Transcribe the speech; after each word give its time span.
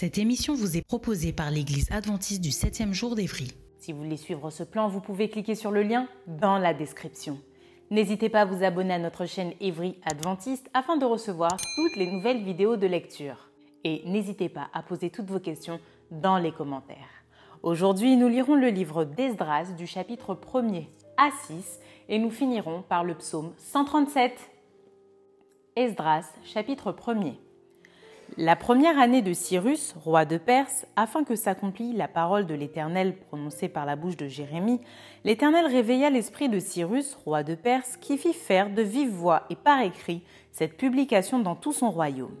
Cette 0.00 0.16
émission 0.16 0.54
vous 0.54 0.78
est 0.78 0.86
proposée 0.86 1.30
par 1.30 1.50
l'Église 1.50 1.86
adventiste 1.92 2.40
du 2.40 2.48
7e 2.48 2.94
jour 2.94 3.14
d'Évry. 3.14 3.48
Si 3.76 3.92
vous 3.92 4.02
voulez 4.02 4.16
suivre 4.16 4.48
ce 4.48 4.62
plan, 4.62 4.88
vous 4.88 5.02
pouvez 5.02 5.28
cliquer 5.28 5.54
sur 5.54 5.70
le 5.70 5.82
lien 5.82 6.08
dans 6.26 6.56
la 6.56 6.72
description. 6.72 7.38
N'hésitez 7.90 8.30
pas 8.30 8.40
à 8.40 8.44
vous 8.46 8.64
abonner 8.64 8.94
à 8.94 8.98
notre 8.98 9.26
chaîne 9.26 9.52
Évry 9.60 9.98
Adventiste 10.10 10.70
afin 10.72 10.96
de 10.96 11.04
recevoir 11.04 11.50
toutes 11.76 11.96
les 11.96 12.10
nouvelles 12.10 12.42
vidéos 12.42 12.78
de 12.78 12.86
lecture. 12.86 13.50
Et 13.84 14.00
n'hésitez 14.06 14.48
pas 14.48 14.70
à 14.72 14.82
poser 14.82 15.10
toutes 15.10 15.28
vos 15.28 15.38
questions 15.38 15.80
dans 16.10 16.38
les 16.38 16.52
commentaires. 16.52 16.96
Aujourd'hui, 17.62 18.16
nous 18.16 18.28
lirons 18.28 18.54
le 18.54 18.68
livre 18.68 19.04
d'Esdras 19.04 19.72
du 19.76 19.86
chapitre 19.86 20.32
1er 20.34 20.86
à 21.18 21.28
6 21.46 21.78
et 22.08 22.18
nous 22.18 22.30
finirons 22.30 22.80
par 22.88 23.04
le 23.04 23.16
psaume 23.16 23.52
137. 23.58 24.32
Esdras, 25.76 26.24
chapitre 26.42 26.90
1er. 26.90 27.34
La 28.36 28.54
première 28.54 28.98
année 28.98 29.22
de 29.22 29.32
Cyrus, 29.32 29.94
roi 30.04 30.24
de 30.24 30.38
Perse, 30.38 30.86
afin 30.94 31.24
que 31.24 31.34
s'accomplît 31.34 31.92
la 31.92 32.06
parole 32.06 32.46
de 32.46 32.54
l'Éternel 32.54 33.16
prononcée 33.16 33.68
par 33.68 33.84
la 33.86 33.96
bouche 33.96 34.16
de 34.16 34.28
Jérémie, 34.28 34.80
l'Éternel 35.24 35.66
réveilla 35.66 36.10
l'esprit 36.10 36.48
de 36.48 36.60
Cyrus, 36.60 37.16
roi 37.24 37.42
de 37.42 37.56
Perse, 37.56 37.96
qui 37.96 38.16
fit 38.18 38.32
faire 38.32 38.70
de 38.70 38.82
vive 38.82 39.10
voix 39.10 39.42
et 39.50 39.56
par 39.56 39.80
écrit 39.82 40.22
cette 40.52 40.76
publication 40.76 41.40
dans 41.40 41.56
tout 41.56 41.72
son 41.72 41.90
royaume. 41.90 42.36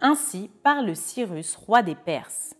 Ainsi 0.00 0.50
parle 0.62 0.94
Cyrus, 0.94 1.56
roi 1.56 1.82
des 1.82 1.94
Perses. 1.94 2.54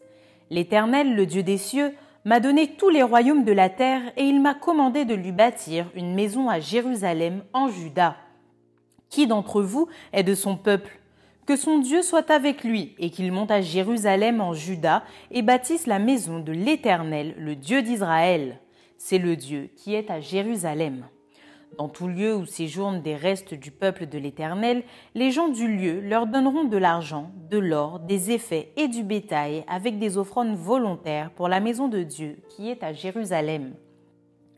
L'Éternel, 0.49 1.15
le 1.15 1.27
Dieu 1.27 1.43
des 1.43 1.59
cieux, 1.59 1.95
m'a 2.25 2.41
donné 2.41 2.75
tous 2.77 2.89
les 2.89 3.03
royaumes 3.03 3.45
de 3.45 3.53
la 3.53 3.69
terre 3.69 4.03
et 4.17 4.25
il 4.25 4.41
m'a 4.41 4.55
commandé 4.55 5.05
de 5.05 5.15
lui 5.15 5.33
bâtir 5.33 5.91
une 5.95 6.15
maison 6.15 6.49
à 6.49 6.59
Jérusalem 6.59 7.45
en 7.53 7.69
Juda. 7.69 8.17
Qui 9.11 9.27
d'entre 9.27 9.61
vous 9.61 9.89
est 10.15 10.25
de 10.25 10.35
son 10.35 10.57
peuple 10.57 10.99
que 11.47 11.57
son 11.57 11.79
Dieu 11.79 12.03
soit 12.03 12.31
avec 12.31 12.65
lui 12.65 12.95
et 12.99 13.11
qu'il 13.11 13.31
monte 13.31 13.51
à 13.51 13.61
Jérusalem 13.61 14.41
en 14.41 14.53
Juda 14.53 15.05
et 15.31 15.43
bâtisse 15.43 15.87
la 15.87 16.01
maison 16.01 16.41
de 16.41 16.53
l'Éternel, 16.53 17.35
le 17.39 17.55
Dieu 17.55 17.83
d'Israël. 17.83 18.61
C'est 18.99 19.19
le 19.19 19.37
Dieu 19.37 19.71
qui 19.77 19.95
est 19.95 20.11
à 20.11 20.21
Jérusalem. 20.21 21.07
Dans 21.79 21.89
tout 21.89 22.09
lieu 22.09 22.35
où 22.35 22.47
séjournent 22.47 23.03
des 23.03 23.17
restes 23.17 23.55
du 23.55 23.71
peuple 23.71 24.07
de 24.07 24.19
l'Éternel, 24.19 24.83
les 25.15 25.31
gens 25.31 25.49
du 25.49 25.69
lieu 25.69 26.01
leur 26.01 26.27
donneront 26.27 26.65
de 26.65 26.77
l'argent, 26.77 27.31
de 27.51 27.59
l'or, 27.59 28.01
des 28.01 28.31
effets 28.31 28.73
et 28.77 28.89
du 28.89 29.03
bétail 29.03 29.65
avec 29.69 29.99
des 29.99 30.17
offrandes 30.17 30.57
volontaires 30.57 31.31
pour 31.31 31.49
la 31.49 31.61
maison 31.61 31.89
de 31.89 32.03
Dieu 32.03 32.39
qui 32.49 32.71
est 32.71 32.83
à 32.83 32.93
Jérusalem 32.93 33.75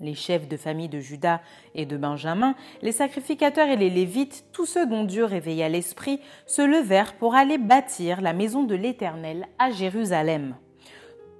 les 0.00 0.14
chefs 0.14 0.48
de 0.48 0.56
famille 0.56 0.88
de 0.88 1.00
Judas 1.00 1.40
et 1.74 1.86
de 1.86 1.96
Benjamin, 1.96 2.54
les 2.82 2.92
sacrificateurs 2.92 3.68
et 3.68 3.76
les 3.76 3.90
Lévites, 3.90 4.44
tous 4.52 4.66
ceux 4.66 4.86
dont 4.86 5.04
Dieu 5.04 5.24
réveilla 5.24 5.68
l'esprit, 5.68 6.20
se 6.46 6.62
levèrent 6.62 7.14
pour 7.14 7.34
aller 7.34 7.58
bâtir 7.58 8.20
la 8.20 8.32
maison 8.32 8.64
de 8.64 8.74
l'Éternel 8.74 9.46
à 9.58 9.70
Jérusalem. 9.70 10.56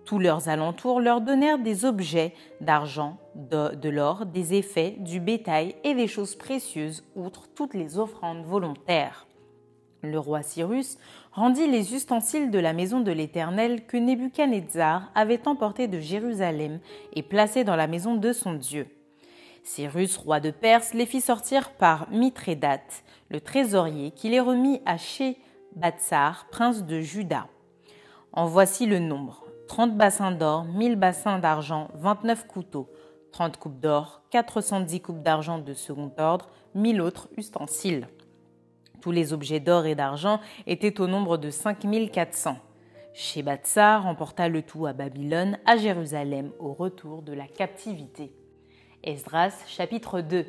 Tous 0.05 0.19
leurs 0.19 0.49
alentours 0.49 1.01
leur 1.01 1.21
donnèrent 1.21 1.59
des 1.59 1.85
objets 1.85 2.33
d'argent, 2.63 3.19
de, 3.35 3.75
de 3.75 3.89
l'or, 3.91 4.25
des 4.25 4.55
effets, 4.55 4.97
du 4.99 5.21
bétail 5.21 5.75
et 5.85 5.95
des 5.95 6.07
choses 6.07 6.35
précieuses, 6.35 7.05
outre 7.15 7.47
toutes 7.55 7.75
les 7.75 7.99
offrandes 7.99 8.45
volontaires. 8.47 9.27
Le 10.03 10.19
roi 10.19 10.43
Cyrus 10.43 10.97
rendit 11.33 11.67
les 11.67 11.95
ustensiles 11.95 12.51
de 12.51 12.59
la 12.59 12.73
maison 12.73 13.01
de 13.01 13.11
l'Éternel 13.11 13.85
que 13.87 13.97
Nebuchadnezzar 13.97 15.11
avait 15.15 15.49
emportés 15.49 15.89
de 15.89 15.99
Jérusalem 15.99 16.79
et 17.15 17.23
placés 17.23 17.65
dans 17.65 17.77
la 17.77 17.89
maison 17.89 18.15
de 18.15 18.33
son 18.33 18.55
Dieu. 18.55 18.87
Cyrus, 19.65 20.17
roi 20.17 20.41
de 20.41 20.51
Perse, 20.51 20.95
les 20.95 21.05
fit 21.05 21.21
sortir 21.21 21.71
par 21.73 22.09
Mithrédate, 22.11 23.03
le 23.29 23.41
trésorier, 23.41 24.13
qui 24.13 24.29
les 24.29 24.41
remit 24.41 24.81
à 24.87 24.97
Batsar, 25.75 26.47
prince 26.51 26.85
de 26.85 27.01
Juda. 27.01 27.49
En 28.33 28.47
voici 28.47 28.87
le 28.87 28.99
nombre 28.99 29.45
30 29.69 29.97
bassins 29.97 30.33
d'or, 30.33 30.65
1000 30.65 30.97
bassins 30.97 31.39
d'argent, 31.39 31.89
29 31.95 32.47
couteaux, 32.47 32.89
30 33.33 33.59
coupes 33.59 33.81
d'or, 33.81 34.23
410 34.31 35.01
coupes 35.01 35.23
d'argent 35.23 35.59
de 35.59 35.75
second 35.75 36.11
ordre, 36.19 36.49
1000 36.75 37.01
autres 37.01 37.29
ustensiles. 37.37 38.09
Tous 39.01 39.11
les 39.11 39.33
objets 39.33 39.61
d'or 39.61 39.87
et 39.87 39.95
d'argent 39.95 40.41
étaient 40.67 41.01
au 41.01 41.07
nombre 41.07 41.37
de 41.37 41.51
5400. 41.51 42.57
Shebatsar 43.15 44.05
remporta 44.05 44.49
le 44.49 44.63
tout 44.63 44.87
à 44.87 44.93
Babylone, 44.93 45.59
à 45.67 45.77
Jérusalem, 45.77 46.51
au 46.59 46.73
retour 46.73 47.23
de 47.23 47.33
la 47.33 47.47
captivité. 47.47 48.33
Esdras 49.03 49.65
chapitre 49.67 50.21
2 50.21 50.47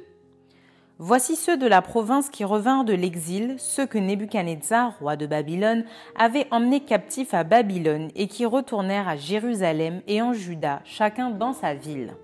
Voici 1.01 1.37
ceux 1.37 1.57
de 1.57 1.65
la 1.65 1.81
province 1.81 2.29
qui 2.29 2.43
revinrent 2.43 2.83
de 2.83 2.93
l'exil, 2.93 3.55
ceux 3.57 3.85
que 3.85 3.97
Nebuchadnezzar, 3.97 4.99
roi 4.99 5.15
de 5.15 5.25
Babylone, 5.25 5.85
avait 6.17 6.47
emmenés 6.51 6.81
captifs 6.81 7.33
à 7.33 7.45
Babylone 7.45 8.09
et 8.15 8.27
qui 8.27 8.45
retournèrent 8.45 9.07
à 9.07 9.15
Jérusalem 9.15 10.01
et 10.07 10.21
en 10.21 10.33
Juda, 10.33 10.81
chacun 10.83 11.29
dans 11.29 11.53
sa 11.53 11.73
ville. 11.73 12.15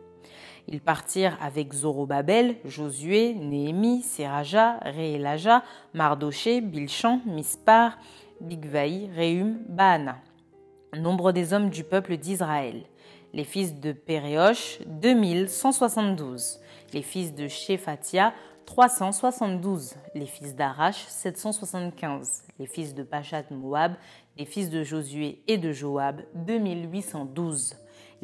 Ils 0.68 0.82
partirent 0.82 1.38
avec 1.42 1.74
Zorobabel, 1.74 2.56
Josué, 2.66 3.34
Néhémie, 3.36 4.02
Seraja, 4.02 4.78
Réélaja, 4.82 5.64
Mardoché, 5.94 6.62
Bilchan, 6.62 7.22
Mispar, 7.26 7.98
Bigvaï, 8.42 9.10
Réhum, 9.16 9.60
Baana. 9.70 10.18
Nombre 10.96 11.32
des 11.32 11.54
hommes 11.54 11.70
du 11.70 11.84
peuple 11.84 12.18
d'Israël. 12.18 12.84
Les 13.34 13.44
fils 13.44 13.80
de 13.80 13.92
Péréosh, 13.92 14.80
2172. 14.88 16.60
Les 16.94 17.02
fils 17.02 17.36
de 17.36 17.48
Shephatia, 17.48 18.34
372. 18.66 19.94
Les 20.16 20.26
fils 20.26 20.56
d'Arash, 20.56 21.06
775. 21.08 22.44
Les 22.60 22.66
fils 22.66 22.96
de 22.96 23.04
Pachat 23.04 23.44
Moab, 23.52 23.94
les 24.38 24.46
fils 24.46 24.70
de 24.70 24.84
Josué 24.84 25.44
et 25.48 25.58
de 25.58 25.72
Joab, 25.72 26.22
2812 26.34 27.76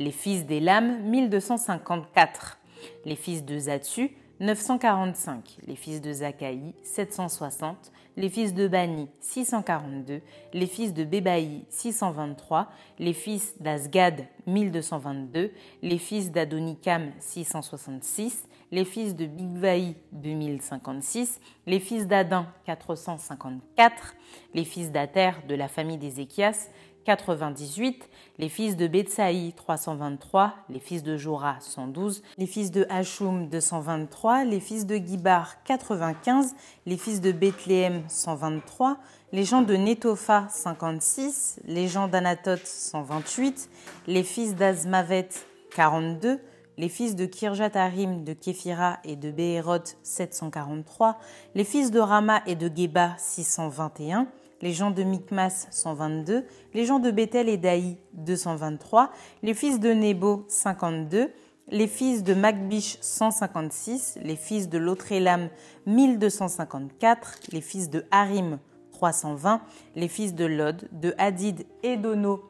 les 0.01 0.11
fils 0.11 0.45
d'Élam 0.45 1.03
1254, 1.03 2.59
les 3.05 3.15
fils 3.15 3.45
de 3.45 3.57
Zatsu 3.57 4.11
945, 4.39 5.57
les 5.67 5.75
fils 5.75 6.01
de 6.01 6.11
Zakaï 6.11 6.73
760, 6.81 7.91
les 8.17 8.29
fils 8.29 8.55
de 8.55 8.67
Bani 8.67 9.07
642, 9.19 10.21
les 10.53 10.65
fils 10.65 10.95
de 10.95 11.03
Bébaï 11.03 11.65
623, 11.69 12.67
les 12.97 13.13
fils 13.13 13.53
d'Asgad 13.61 14.25
1222, 14.47 15.51
les 15.83 15.97
fils 15.99 16.31
d'Adonikam 16.31 17.11
666, 17.19 18.47
les 18.71 18.85
fils 18.85 19.15
de 19.15 19.27
Bigvaï 19.27 19.95
2056, 20.13 21.39
les 21.67 21.79
fils 21.79 22.07
d'Adin 22.07 22.47
454, 22.65 24.15
les 24.55 24.65
fils 24.65 24.91
d'Ater 24.91 25.33
de 25.47 25.53
la 25.53 25.67
famille 25.67 25.97
d'Ézéchias 25.97 26.69
98, 27.05 28.09
les 28.37 28.49
fils 28.49 28.75
de 28.77 28.87
Betsaï 28.87 29.53
323, 29.53 30.53
les 30.69 30.79
fils 30.79 31.03
de 31.03 31.17
Jora 31.17 31.57
112, 31.59 32.23
les 32.37 32.45
fils 32.45 32.71
de 32.71 32.85
Hachum 32.89 33.47
223, 33.49 34.43
les 34.45 34.59
fils 34.59 34.85
de 34.85 34.95
Gibar 34.95 35.63
95, 35.63 36.55
les 36.85 36.97
fils 36.97 37.21
de 37.21 37.31
Bethléem 37.31 38.03
123, 38.07 38.97
les 39.31 39.43
gens 39.43 39.61
de 39.61 39.75
Netopha 39.75 40.47
56, 40.49 41.59
les 41.65 41.87
gens 41.87 42.07
d'Anatoth 42.07 42.65
128, 42.65 43.69
les 44.07 44.23
fils 44.23 44.55
d'Azmavet 44.55 45.29
42, 45.75 46.39
les 46.77 46.89
fils 46.89 47.15
de 47.15 47.25
Kirjatarim, 47.25 48.23
de 48.23 48.33
Képhira 48.33 48.99
et 49.03 49.15
de 49.15 49.31
Béhéroth 49.31 49.97
743, 50.03 51.19
les 51.55 51.63
fils 51.63 51.91
de 51.91 51.99
Rama 51.99 52.41
et 52.47 52.55
de 52.55 52.71
Geba 52.73 53.15
621, 53.17 54.27
les 54.61 54.73
gens 54.73 54.91
de 54.91 55.03
Micmas 55.03 55.67
122, 55.71 56.45
les 56.73 56.85
gens 56.85 56.99
de 56.99 57.11
Bethel 57.11 57.49
et 57.49 57.57
d'Aï 57.57 57.97
223, 58.13 59.11
les 59.43 59.53
fils 59.53 59.79
de 59.79 59.91
Nebo 59.91 60.45
52, 60.47 61.31
les 61.69 61.87
fils 61.87 62.23
de 62.23 62.33
Magbish 62.33 62.97
156, 63.01 64.19
les 64.23 64.35
fils 64.35 64.69
de 64.69 64.77
Lotrelam 64.77 65.49
1254, 65.85 67.39
les 67.51 67.61
fils 67.61 67.89
de 67.89 68.05
Harim 68.11 68.59
320, 68.91 69.61
les 69.95 70.07
fils 70.07 70.35
de 70.35 70.45
Lod, 70.45 70.87
de 70.91 71.15
Hadid 71.17 71.65
et 71.83 71.97
d'Ono 71.97 72.43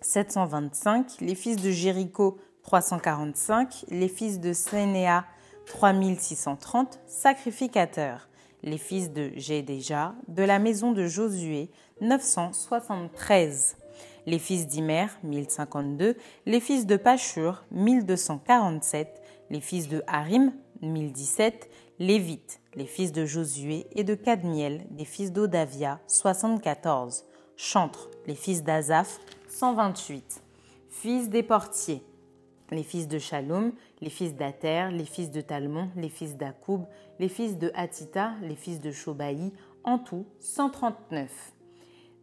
725, 0.00 1.20
les 1.20 1.34
fils 1.34 1.56
de 1.56 1.70
Jéricho 1.70 2.38
345, 2.62 3.86
les 3.88 4.08
fils 4.08 4.38
de 4.38 4.52
Sénéa 4.52 5.24
3630, 5.66 7.00
sacrificateurs, 7.06 8.28
les 8.62 8.78
fils 8.78 9.12
de 9.12 9.30
Jédéja, 9.36 10.14
de 10.28 10.42
la 10.42 10.58
maison 10.58 10.92
de 10.92 11.06
Josué 11.06 11.70
973, 12.00 13.76
les 14.26 14.38
fils 14.38 14.66
d'Imer 14.66 15.06
1052, 15.24 16.16
les 16.46 16.60
fils 16.60 16.86
de 16.86 16.96
Pachur 16.96 17.64
1247, 17.72 19.22
les 19.50 19.60
fils 19.60 19.88
de 19.88 20.02
Harim 20.06 20.52
1017, 20.80 21.68
Lévites, 21.98 22.60
les 22.74 22.86
fils 22.86 23.12
de 23.12 23.24
Josué 23.24 23.86
et 23.92 24.04
de 24.04 24.14
Cadmiel, 24.14 24.86
des 24.90 25.04
fils 25.04 25.32
d'Odavia 25.32 26.00
74, 26.06 27.24
Chantre, 27.56 28.10
les 28.26 28.34
fils 28.34 28.62
d'Azaph 28.62 29.20
128, 29.48 30.42
fils 30.88 31.28
des 31.28 31.42
portiers, 31.42 32.02
les 32.72 32.82
fils 32.82 33.06
de 33.06 33.18
Shalom, 33.18 33.72
les 34.00 34.10
fils 34.10 34.34
d'Ater, 34.34 34.90
les 34.90 35.04
fils 35.04 35.30
de 35.30 35.40
Talmon, 35.40 35.90
les 35.96 36.08
fils 36.08 36.36
d'Akoub, 36.36 36.86
les 37.18 37.28
fils 37.28 37.58
de 37.58 37.70
Hatita, 37.74 38.32
les 38.42 38.56
fils 38.56 38.80
de 38.80 38.90
Shobaï, 38.90 39.52
en 39.84 39.98
tout 39.98 40.26
139. 40.40 41.52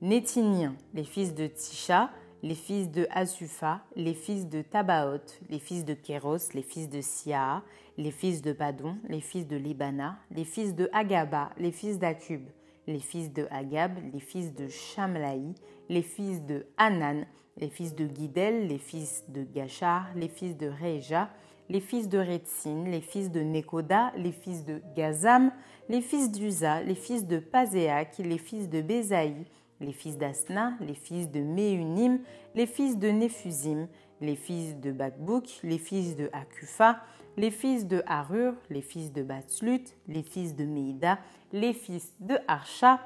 Nétiniens, 0.01 0.75
les 0.93 1.03
fils 1.03 1.33
de 1.33 1.47
Tisha, 1.47 2.09
les 2.41 2.55
fils 2.55 2.89
de 2.89 3.05
Asufa, 3.11 3.81
les 3.95 4.13
fils 4.13 4.47
de 4.47 4.61
Tabaoth, 4.61 5.39
les 5.49 5.59
fils 5.59 5.85
de 5.85 5.93
Kéros, 5.93 6.53
les 6.53 6.63
fils 6.63 6.89
de 6.89 7.01
Sia, 7.01 7.63
les 7.97 8.11
fils 8.11 8.41
de 8.41 8.53
Badon, 8.53 8.97
les 9.07 9.21
fils 9.21 9.45
de 9.45 9.57
Libana, 9.57 10.19
les 10.31 10.45
fils 10.45 10.73
de 10.73 10.89
Agaba, 10.93 11.49
les 11.57 11.71
fils 11.71 11.99
d'Akub, 11.99 12.41
les 12.89 12.99
fils 12.99 13.31
de 13.31 13.45
Agab, 13.51 13.99
les 14.13 14.19
fils 14.19 14.53
de 14.55 14.67
Shamlaï, 14.67 15.53
les 15.89 16.01
fils 16.01 16.43
de 16.43 16.65
Hanan, 16.77 17.25
les 17.57 17.69
fils 17.69 17.93
de 17.93 18.05
Guidel, 18.05 18.67
les 18.67 18.79
fils 18.79 19.25
de 19.27 19.43
Gachar, 19.43 20.07
les 20.15 20.27
fils 20.27 20.57
de 20.57 20.67
Reja, 20.67 21.29
les 21.69 21.81
fils 21.81 22.09
de 22.09 22.17
Retsin, 22.17 22.85
les 22.85 23.01
fils 23.01 23.29
de 23.29 23.41
Nekoda, 23.41 24.11
les 24.17 24.31
fils 24.31 24.65
de 24.65 24.81
Gazam, 24.95 25.51
les 25.87 26.01
fils 26.01 26.31
d'Uza, 26.31 26.81
les 26.81 26.95
fils 26.95 27.27
de 27.27 27.37
Pazéak, 27.37 28.17
les 28.17 28.39
fils 28.39 28.67
de 28.69 28.81
Bézaï, 28.81 29.45
les 29.79 29.93
fils 29.93 30.17
d'Asna, 30.17 30.73
les 30.81 30.95
fils 30.95 31.29
de 31.29 31.41
Méunim, 31.41 32.19
les 32.55 32.65
fils 32.65 32.97
de 32.97 33.09
Néphusim, 33.09 33.87
les 34.19 34.35
fils 34.35 34.79
de 34.79 34.91
Bakbouk, 34.91 35.59
les 35.63 35.77
fils 35.77 36.15
de 36.15 36.27
Akufa, 36.33 37.03
les 37.39 37.51
fils 37.51 37.87
de 37.87 38.03
Harur, 38.05 38.51
les 38.69 38.81
fils 38.81 39.13
de 39.13 39.23
Batslut, 39.23 39.95
les 40.09 40.23
fils 40.23 40.57
de 40.57 40.65
Meida, 40.65 41.19
les 41.53 41.71
fils 41.71 42.13
de 42.19 42.37
Archa, 42.49 42.99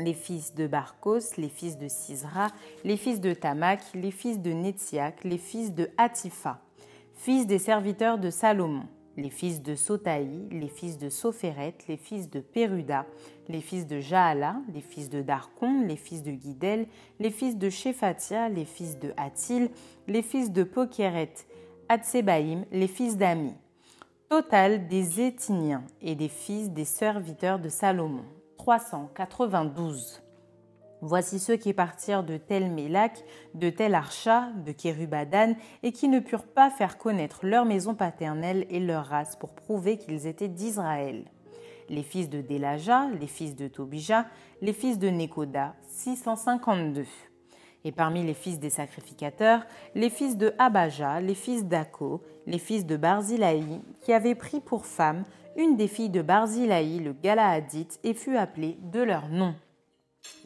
les 0.00 0.14
fils 0.14 0.52
de 0.56 0.66
Barkos, 0.66 1.36
les 1.38 1.48
fils 1.48 1.78
de 1.78 1.86
Sisra, 1.86 2.48
les 2.82 2.96
fils 2.96 3.20
de 3.20 3.32
Tamak, 3.32 3.80
les 3.94 4.10
fils 4.10 4.40
de 4.40 4.50
Netziak, 4.50 5.22
les 5.22 5.38
fils 5.38 5.72
de 5.72 5.88
Hatifa, 5.96 6.60
fils 7.14 7.46
des 7.46 7.60
serviteurs 7.60 8.18
de 8.18 8.30
Salomon, 8.30 8.88
les 9.16 9.30
fils 9.30 9.62
de 9.62 9.76
Sotaï, 9.76 10.48
les 10.50 10.68
fils 10.68 10.98
de 10.98 11.08
Sophéret, 11.08 11.76
les 11.86 11.96
fils 11.96 12.28
de 12.28 12.40
Péruda, 12.40 13.06
les 13.48 13.60
fils 13.60 13.86
de 13.86 14.00
Jaala, 14.00 14.56
les 14.74 14.80
fils 14.80 15.08
de 15.08 15.22
Darkon, 15.22 15.84
les 15.86 15.94
fils 15.94 16.24
de 16.24 16.32
Guidel, 16.32 16.88
les 17.20 17.30
fils 17.30 17.56
de 17.56 17.70
Shephatia, 17.70 18.48
les 18.48 18.64
fils 18.64 18.98
de 18.98 19.12
Hatil, 19.16 19.70
les 20.08 20.22
fils 20.22 20.50
de 20.50 20.64
Pokeret, 20.64 21.46
Hatsebaïm, 21.92 22.64
les 22.72 22.86
fils 22.86 23.18
d'Ami. 23.18 23.52
Total 24.30 24.88
des 24.88 25.20
Étiniens 25.20 25.84
et 26.00 26.14
des 26.14 26.30
fils 26.30 26.70
des 26.70 26.86
serviteurs 26.86 27.58
de 27.58 27.68
Salomon, 27.68 28.24
392. 28.56 30.22
Voici 31.02 31.38
ceux 31.38 31.56
qui 31.56 31.74
partirent 31.74 32.24
de 32.24 32.38
Tel 32.38 32.70
Mélak, 32.70 33.22
de 33.52 33.68
Tel 33.68 33.94
Archa, 33.94 34.48
de 34.64 34.72
Kérubadan, 34.72 35.54
et 35.82 35.92
qui 35.92 36.08
ne 36.08 36.20
purent 36.20 36.46
pas 36.46 36.70
faire 36.70 36.96
connaître 36.96 37.44
leur 37.44 37.66
maison 37.66 37.94
paternelle 37.94 38.64
et 38.70 38.80
leur 38.80 39.04
race 39.04 39.36
pour 39.36 39.52
prouver 39.52 39.98
qu'ils 39.98 40.26
étaient 40.26 40.48
d'Israël. 40.48 41.26
Les 41.90 42.02
fils 42.02 42.30
de 42.30 42.40
Delaja, 42.40 43.10
les 43.20 43.26
fils 43.26 43.54
de 43.54 43.68
Tobija, 43.68 44.24
les 44.62 44.72
fils 44.72 44.98
de 44.98 45.10
Nekoda, 45.10 45.74
652. 45.88 47.04
Et 47.84 47.92
parmi 47.92 48.22
les 48.22 48.34
fils 48.34 48.60
des 48.60 48.70
sacrificateurs, 48.70 49.62
les 49.94 50.10
fils 50.10 50.36
de 50.36 50.54
Abaja, 50.58 51.20
les 51.20 51.34
fils 51.34 51.64
d'Ako, 51.64 52.22
les 52.46 52.58
fils 52.58 52.86
de 52.86 52.96
Barzilaï, 52.96 53.80
qui 54.00 54.12
avaient 54.12 54.36
pris 54.36 54.60
pour 54.60 54.86
femme 54.86 55.24
une 55.56 55.76
des 55.76 55.88
filles 55.88 56.10
de 56.10 56.22
Barzilaï, 56.22 57.00
le 57.00 57.12
Galaadite, 57.12 57.98
et 58.04 58.14
fut 58.14 58.36
appelée 58.36 58.78
de 58.92 59.00
leur 59.00 59.28
nom. 59.28 59.54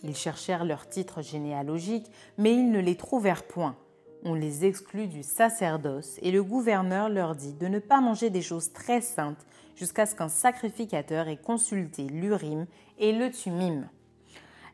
Ils 0.03 0.17
cherchèrent 0.17 0.65
leur 0.65 0.89
titre 0.89 1.23
généalogique, 1.23 2.11
mais 2.39 2.55
ils 2.55 2.71
ne 2.71 2.81
les 2.81 2.97
trouvèrent 2.97 3.45
point. 3.45 3.77
On 4.25 4.35
les 4.35 4.65
exclut 4.65 5.07
du 5.07 5.23
sacerdoce, 5.23 6.19
et 6.23 6.31
le 6.31 6.43
gouverneur 6.43 7.09
leur 7.09 7.37
dit 7.37 7.53
de 7.53 7.67
ne 7.67 7.79
pas 7.79 8.01
manger 8.01 8.31
des 8.31 8.43
choses 8.43 8.73
très 8.73 9.01
saintes 9.01 9.47
jusqu'à 9.77 10.07
ce 10.07 10.15
qu'un 10.15 10.29
sacrificateur 10.29 11.29
ait 11.29 11.37
consulté 11.37 12.05
l'Urim 12.05 12.67
et 12.99 13.13
le 13.13 13.31
Tumim. 13.31 13.89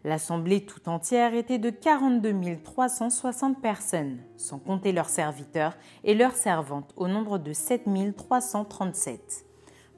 L'assemblée 0.05 0.65
tout 0.65 0.89
entière 0.89 1.33
était 1.35 1.59
de 1.59 1.71
42 1.71 2.35
360 2.65 3.61
personnes, 3.61 4.19
sans 4.37 4.59
compter 4.59 4.91
leurs 4.93 5.09
serviteurs 5.09 5.77
et 6.03 6.15
leurs 6.15 6.35
servantes, 6.35 6.93
au 6.97 7.07
nombre 7.07 7.39
de 7.39 7.53
7 7.53 7.85
337. 8.17 9.47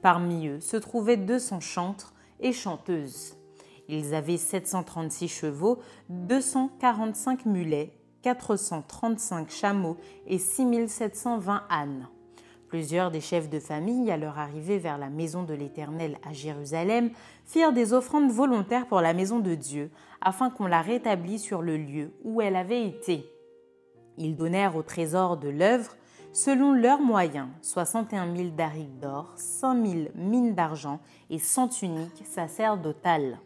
Parmi 0.03 0.47
eux 0.47 0.59
se 0.59 0.77
trouvaient 0.77 1.17
200 1.17 1.59
chantres 1.59 2.13
et 2.39 2.53
chanteuses. 2.53 3.35
Ils 3.87 4.13
avaient 4.13 4.37
736 4.37 5.27
chevaux, 5.27 5.79
245 6.09 7.45
mulets, 7.47 7.97
435 8.21 9.49
chameaux 9.49 9.97
et 10.27 10.37
6720 10.37 11.63
ânes. 11.69 12.07
Plusieurs 12.67 13.11
des 13.11 13.21
chefs 13.21 13.49
de 13.49 13.59
famille, 13.59 14.11
à 14.11 14.17
leur 14.17 14.39
arrivée 14.39 14.77
vers 14.77 14.97
la 14.97 15.09
maison 15.09 15.43
de 15.43 15.53
l'Éternel 15.53 16.17
à 16.27 16.33
Jérusalem, 16.33 17.11
firent 17.45 17.73
des 17.73 17.93
offrandes 17.93 18.31
volontaires 18.31 18.87
pour 18.87 19.01
la 19.01 19.13
maison 19.13 19.39
de 19.39 19.55
Dieu, 19.55 19.91
afin 20.21 20.49
qu'on 20.49 20.67
la 20.67 20.81
rétablît 20.81 21.39
sur 21.39 21.61
le 21.61 21.77
lieu 21.77 22.11
où 22.23 22.41
elle 22.41 22.55
avait 22.55 22.85
été. 22.85 23.29
Ils 24.17 24.35
donnèrent 24.35 24.75
au 24.75 24.83
trésor 24.83 25.37
de 25.37 25.49
l'œuvre, 25.49 25.95
selon 26.33 26.73
leurs 26.73 27.01
moyens, 27.01 27.47
61 27.61 28.35
000 28.35 28.49
darics 28.49 28.99
d'or, 28.99 29.33
5 29.35 29.85
000 29.85 29.99
mines 30.15 30.55
d'argent 30.55 30.99
et 31.29 31.39
100 31.39 31.69
tuniques 31.69 32.23
sacerdotales 32.25 33.39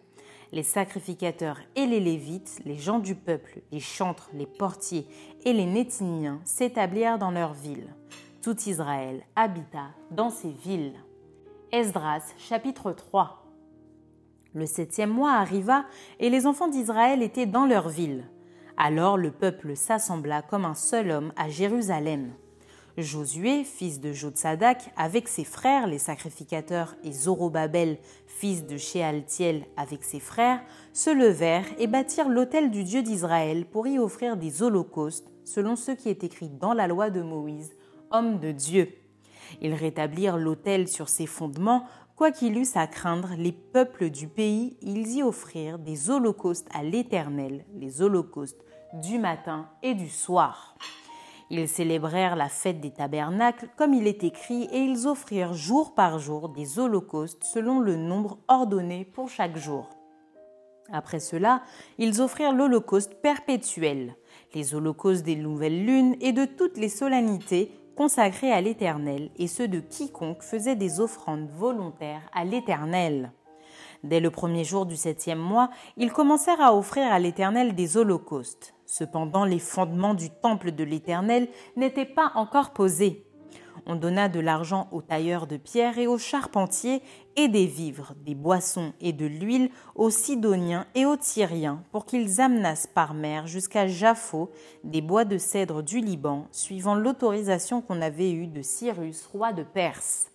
les 0.51 0.63
sacrificateurs 0.63 1.60
et 1.75 1.86
les 1.86 2.00
Lévites, 2.00 2.60
les 2.65 2.77
gens 2.77 3.00
du 3.00 3.15
peuple, 3.15 3.62
les 3.72 3.79
chantres, 3.79 4.29
les 4.34 4.48
portiers 4.48 5.08
et 5.46 5.53
les 5.53 5.65
Nétiniens 5.65 6.39
s'établirent 6.43 7.20
dans 7.20 7.32
leurs 7.32 7.53
villes. 7.53 7.93
Tout 8.41 8.55
Israël 8.67 9.22
habita 9.36 9.89
dans 10.12 10.29
ces 10.29 10.51
villes. 10.51 10.93
Esdras 11.74 12.22
chapitre 12.38 12.93
3 12.93 13.46
Le 14.53 14.65
septième 14.65 15.10
mois 15.10 15.34
arriva 15.34 15.84
et 16.22 16.29
les 16.29 16.48
enfants 16.48 16.69
d'Israël 16.69 17.22
étaient 17.22 17.46
dans 17.46 17.65
leurs 17.65 17.89
villes. 17.89 18.24
Alors 18.77 19.17
le 19.17 19.31
peuple 19.31 19.75
s'assembla 19.75 20.41
comme 20.41 20.63
un 20.63 20.74
seul 20.74 21.12
homme 21.12 21.34
à 21.36 21.50
Jérusalem. 21.50 22.31
Josué, 22.98 23.65
fils 23.65 24.00
de 24.00 24.13
Jotsadak, 24.13 24.89
avec 24.96 25.27
ses 25.27 25.43
frères 25.43 25.86
les 25.86 26.00
sacrificateurs, 26.00 26.96
et 27.03 27.12
Zorobabel, 27.12 27.98
fils 28.25 28.65
de 28.65 28.77
Shealtiel, 28.77 29.65
avec 29.75 30.05
ses 30.05 30.22
frères, 30.22 30.62
se 30.93 31.10
levèrent 31.10 31.67
et 31.77 31.88
bâtirent 31.88 32.29
l'autel 32.29 32.72
du 32.72 32.86
Dieu 32.86 33.03
d'Israël 33.03 33.65
pour 33.65 33.86
y 33.86 34.00
offrir 34.00 34.38
des 34.38 34.63
holocaustes, 34.63 35.29
selon 35.43 35.75
ce 35.75 35.91
qui 35.91 36.08
est 36.08 36.24
écrit 36.24 36.50
dans 36.50 36.74
la 36.74 36.88
loi 36.88 37.10
de 37.10 37.22
Moïse, 37.22 37.75
homme 38.12 38.39
de 38.39 38.51
Dieu. 38.51 38.94
Ils 39.62 39.74
rétablirent 39.74 40.38
l'autel 40.38 40.88
sur 40.88 41.10
ses 41.10 41.25
fondements, 41.25 41.86
quoiqu'il 42.16 42.58
eussent 42.58 42.78
à 42.78 42.88
craindre 42.88 43.30
les 43.38 43.51
peuples 43.51 44.10
du 44.10 44.28
pays, 44.28 44.78
ils 44.82 45.10
y 45.18 45.24
offrirent 45.24 45.80
des 45.80 46.10
holocaustes 46.10 46.70
à 46.74 46.84
l'Éternel, 46.84 47.66
les 47.75 48.01
holocaustes 48.01 48.63
du 49.01 49.20
matin 49.20 49.70
et 49.84 49.94
du 49.94 50.10
soir. 50.10 50.75
Ils 51.51 51.68
célébrèrent 51.68 52.36
la 52.36 52.50
fête 52.50 52.80
des 52.80 52.92
tabernacles 52.92 53.70
comme 53.75 53.94
il 53.94 54.06
est 54.06 54.24
écrit 54.24 54.63
et 54.72 54.80
ils 54.80 55.08
offrirent 55.08 55.54
jour 55.54 55.96
par 55.96 56.20
jour 56.20 56.50
des 56.50 56.78
holocaustes 56.78 57.44
selon 57.44 57.80
le 57.80 57.96
nombre 57.96 58.38
ordonné 58.48 59.04
pour 59.04 59.30
chaque 59.30 59.58
jour. 59.58 59.89
Après 60.92 61.20
cela, 61.20 61.62
ils 61.98 62.22
offrirent 62.22 62.54
l'holocauste 62.54 63.16
perpétuel, 63.22 64.16
les 64.54 64.75
holocaustes 64.75 65.24
des 65.24 65.36
nouvelles 65.36 65.86
lunes 65.86 66.16
et 66.20 66.34
de 66.34 66.46
toutes 66.46 66.78
les 66.78 66.89
solennités 66.89 67.78
consacrées 68.00 68.53
à 68.53 68.62
l'Éternel 68.62 69.29
et 69.36 69.48
ceux 69.48 69.68
de 69.68 69.82
quiconque 69.82 70.41
faisait 70.41 70.77
des 70.77 71.01
offrandes 71.01 71.50
volontaires 71.50 72.22
à 72.32 72.46
l'Éternel. 72.46 73.34
Dès 74.06 74.22
le 74.22 74.32
premier 74.32 74.63
jour 74.63 74.86
du 74.86 74.96
septième 74.96 75.38
mois, 75.38 75.70
ils 75.98 76.13
commencèrent 76.13 76.62
à 76.62 76.74
offrir 76.74 77.12
à 77.12 77.20
l'Éternel 77.20 77.75
des 77.75 77.98
holocaustes. 77.98 78.74
Cependant, 78.86 79.44
les 79.44 79.60
fondements 79.60 80.13
du 80.13 80.29
temple 80.29 80.72
de 80.72 80.86
l'Éternel 80.86 81.50
n'étaient 81.75 82.06
pas 82.06 82.32
encore 82.36 82.72
posés. 82.72 83.25
On 83.91 83.96
donna 83.96 84.29
de 84.29 84.39
l'argent 84.39 84.88
aux 84.91 85.01
tailleurs 85.01 85.48
de 85.48 85.58
pierre 85.58 85.98
et 85.98 86.05
aux 86.05 86.19
charpentiers, 86.19 87.01
et 87.36 87.48
des 87.48 87.65
vivres, 87.65 88.13
des 88.24 88.36
boissons 88.36 88.93
et 89.01 89.13
de 89.13 89.25
l'huile 89.25 89.72
aux 89.96 90.12
Sidoniens 90.12 90.86
et 90.93 91.08
aux 91.08 91.17
Tyriens, 91.17 91.81
pour 91.91 92.05
qu'ils 92.05 92.39
amenassent 92.39 92.86
par 92.86 93.15
mer 93.15 93.48
jusqu'à 93.48 93.88
Jaffo 93.88 94.51
des 94.84 95.01
bois 95.01 95.25
de 95.25 95.39
cèdre 95.39 95.81
du 95.81 96.01
Liban, 96.01 96.46
suivant 96.51 96.93
l'autorisation 96.93 97.81
qu'on 97.81 98.00
avait 98.00 98.31
eue 98.31 98.46
de 98.46 98.62
Cyrus, 98.62 99.25
roi 99.25 99.53
de 99.53 99.63
Perse. 99.63 100.27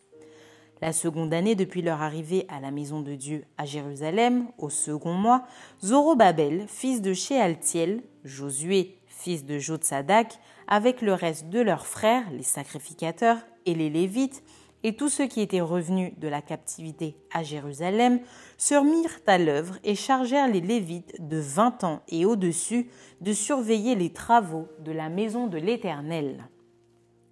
La 0.83 0.93
seconde 0.93 1.33
année 1.33 1.55
depuis 1.55 1.81
leur 1.81 2.03
arrivée 2.03 2.47
à 2.49 2.59
la 2.59 2.73
maison 2.73 3.03
de 3.03 3.15
Dieu 3.15 3.45
à 3.57 3.67
Jérusalem, 3.67 4.49
au 4.59 4.69
second 4.69 5.15
mois, 5.15 5.45
Zorobabel, 5.81 6.65
fils 6.67 7.01
de 7.01 7.13
Shealtiel, 7.13 8.03
Josué, 8.25 8.99
fils 9.07 9.45
de 9.45 9.61
Jotsadak, 9.61 10.41
avec 10.69 11.03
le 11.03 11.13
reste 11.13 11.49
de 11.49 11.61
leurs 11.61 11.87
frères, 11.87 12.31
les 12.31 12.43
sacrificateurs 12.43 13.39
et 13.67 13.75
les 13.75 13.91
Lévites, 13.91 14.43
et 14.83 14.95
tous 14.95 15.09
ceux 15.09 15.27
qui 15.27 15.41
étaient 15.41 15.63
revenus 15.63 16.13
de 16.19 16.29
la 16.29 16.43
captivité 16.43 17.17
à 17.33 17.43
Jérusalem, 17.43 18.21
se 18.59 18.75
remirent 18.75 19.19
à 19.27 19.39
l'œuvre 19.39 19.79
et 19.83 19.95
chargèrent 19.95 20.49
les 20.49 20.61
Lévites 20.61 21.17
de 21.27 21.39
vingt 21.39 21.83
ans 21.85 22.03
et 22.09 22.27
au-dessus 22.27 22.89
de 23.23 23.33
surveiller 23.33 23.95
les 23.95 24.13
travaux 24.13 24.69
de 24.81 24.93
la 24.93 25.09
maison 25.09 25.47
de 25.47 25.57
l'Éternel. 25.57 26.49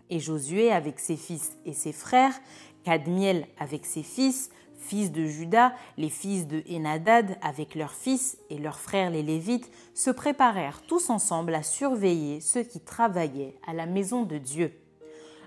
Et 0.09 0.19
Josué 0.19 0.73
avec 0.73 0.99
ses 0.99 1.17
fils 1.17 1.53
et 1.67 1.75
ses 1.75 1.93
frères, 1.93 2.35
Cadmiel 2.85 3.47
avec 3.59 3.85
ses 3.85 4.03
fils, 4.03 4.51
fils 4.83 5.13
de 5.13 5.25
Judas, 5.25 5.73
les 5.97 6.11
fils 6.11 6.47
de 6.47 6.63
Enadad 6.71 7.39
avec 7.41 7.75
leurs 7.75 7.95
fils 7.95 8.37
et 8.51 8.59
leurs 8.59 8.79
frères 8.79 9.11
les 9.11 9.23
Lévites, 9.23 9.71
se 9.95 10.11
préparèrent 10.11 10.83
tous 10.83 11.09
ensemble 11.09 11.55
à 11.55 11.63
surveiller 11.63 12.41
ceux 12.41 12.63
qui 12.63 12.81
travaillaient 12.81 13.57
à 13.67 13.73
la 13.73 13.87
maison 13.87 14.25
de 14.25 14.39
Dieu. 14.39 14.73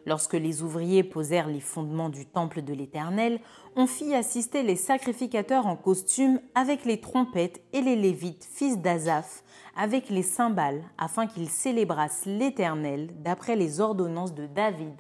Lorsque 0.06 0.34
les 0.34 0.62
ouvriers 0.62 1.04
posèrent 1.04 1.48
les 1.48 1.60
fondements 1.60 2.10
du 2.10 2.26
temple 2.26 2.62
de 2.62 2.74
l'Éternel, 2.74 3.40
on 3.76 3.88
fit 3.88 4.14
assister 4.14 4.62
les 4.62 4.76
sacrificateurs 4.76 5.66
en 5.66 5.76
costume 5.76 6.40
avec 6.54 6.86
les 6.86 7.02
trompettes 7.02 7.62
et 7.74 7.82
les 7.82 7.96
Lévites, 7.96 8.48
fils 8.54 8.78
d'Azaph, 8.78 9.44
avec 9.76 10.10
les 10.10 10.24
cymbales, 10.24 10.84
afin 10.98 11.26
qu'ils 11.26 11.50
célébrassent 11.50 12.26
l'Éternel 12.26 13.10
d'après 13.24 13.56
les 13.56 13.82
ordonnances 13.82 14.36
de 14.36 14.46
David, 14.46 14.94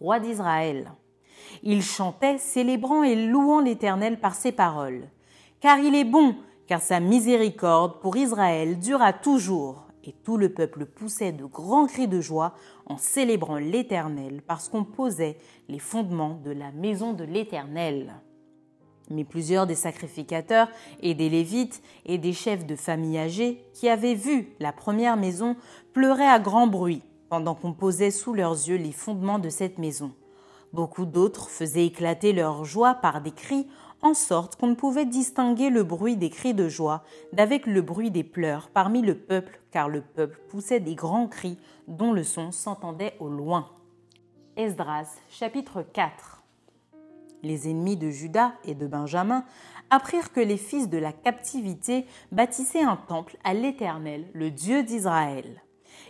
roi 0.00 0.20
d'Israël. 0.20 0.92
Ils 1.62 1.82
chantaient, 1.82 2.38
célébrant 2.38 3.02
et 3.02 3.14
louant 3.14 3.60
l'Éternel 3.60 4.18
par 4.20 4.34
ses 4.34 4.52
paroles. 4.52 5.08
Car 5.60 5.78
il 5.78 5.94
est 5.94 6.04
bon, 6.04 6.36
car 6.66 6.80
sa 6.80 7.00
miséricorde 7.00 8.00
pour 8.00 8.16
Israël 8.16 8.78
dura 8.78 9.12
toujours. 9.12 9.86
Et 10.04 10.12
tout 10.24 10.36
le 10.36 10.48
peuple 10.48 10.84
poussait 10.84 11.32
de 11.32 11.44
grands 11.44 11.86
cris 11.86 12.08
de 12.08 12.20
joie 12.20 12.54
en 12.86 12.96
célébrant 12.96 13.58
l'Éternel 13.58 14.42
parce 14.46 14.68
qu'on 14.68 14.84
posait 14.84 15.36
les 15.68 15.78
fondements 15.78 16.40
de 16.44 16.50
la 16.50 16.72
maison 16.72 17.12
de 17.12 17.24
l'Éternel. 17.24 18.12
Mais 19.10 19.24
plusieurs 19.24 19.66
des 19.66 19.74
sacrificateurs 19.74 20.68
et 21.00 21.14
des 21.14 21.28
Lévites 21.28 21.82
et 22.06 22.18
des 22.18 22.32
chefs 22.32 22.66
de 22.66 22.76
famille 22.76 23.18
âgés 23.18 23.64
qui 23.74 23.88
avaient 23.88 24.14
vu 24.14 24.48
la 24.58 24.72
première 24.72 25.16
maison 25.16 25.56
pleuraient 25.92 26.26
à 26.26 26.40
grand 26.40 26.66
bruit 26.66 27.02
pendant 27.28 27.54
qu'on 27.54 27.72
posait 27.72 28.10
sous 28.10 28.34
leurs 28.34 28.52
yeux 28.52 28.76
les 28.76 28.92
fondements 28.92 29.38
de 29.38 29.48
cette 29.48 29.78
maison. 29.78 30.12
Beaucoup 30.72 31.04
d'autres 31.04 31.50
faisaient 31.50 31.86
éclater 31.86 32.32
leur 32.32 32.64
joie 32.64 32.94
par 32.94 33.20
des 33.20 33.30
cris, 33.30 33.66
en 34.00 34.14
sorte 34.14 34.56
qu'on 34.56 34.68
ne 34.68 34.74
pouvait 34.74 35.04
distinguer 35.04 35.70
le 35.70 35.84
bruit 35.84 36.16
des 36.16 36.30
cris 36.30 36.54
de 36.54 36.68
joie 36.68 37.04
d'avec 37.32 37.66
le 37.66 37.82
bruit 37.82 38.10
des 38.10 38.24
pleurs 38.24 38.70
parmi 38.70 39.02
le 39.02 39.16
peuple, 39.16 39.60
car 39.70 39.88
le 39.88 40.00
peuple 40.00 40.40
poussait 40.48 40.80
des 40.80 40.94
grands 40.94 41.28
cris 41.28 41.58
dont 41.88 42.12
le 42.12 42.24
son 42.24 42.50
s'entendait 42.50 43.14
au 43.20 43.28
loin. 43.28 43.68
Esdras 44.56 45.06
chapitre 45.28 45.82
4 45.82 46.42
Les 47.42 47.68
ennemis 47.68 47.96
de 47.96 48.10
Judas 48.10 48.52
et 48.64 48.74
de 48.74 48.86
Benjamin 48.86 49.44
apprirent 49.90 50.32
que 50.32 50.40
les 50.40 50.56
fils 50.56 50.88
de 50.88 50.98
la 50.98 51.12
captivité 51.12 52.06
bâtissaient 52.32 52.82
un 52.82 52.96
temple 52.96 53.36
à 53.44 53.54
l'Éternel, 53.54 54.26
le 54.32 54.50
Dieu 54.50 54.82
d'Israël. 54.82 55.62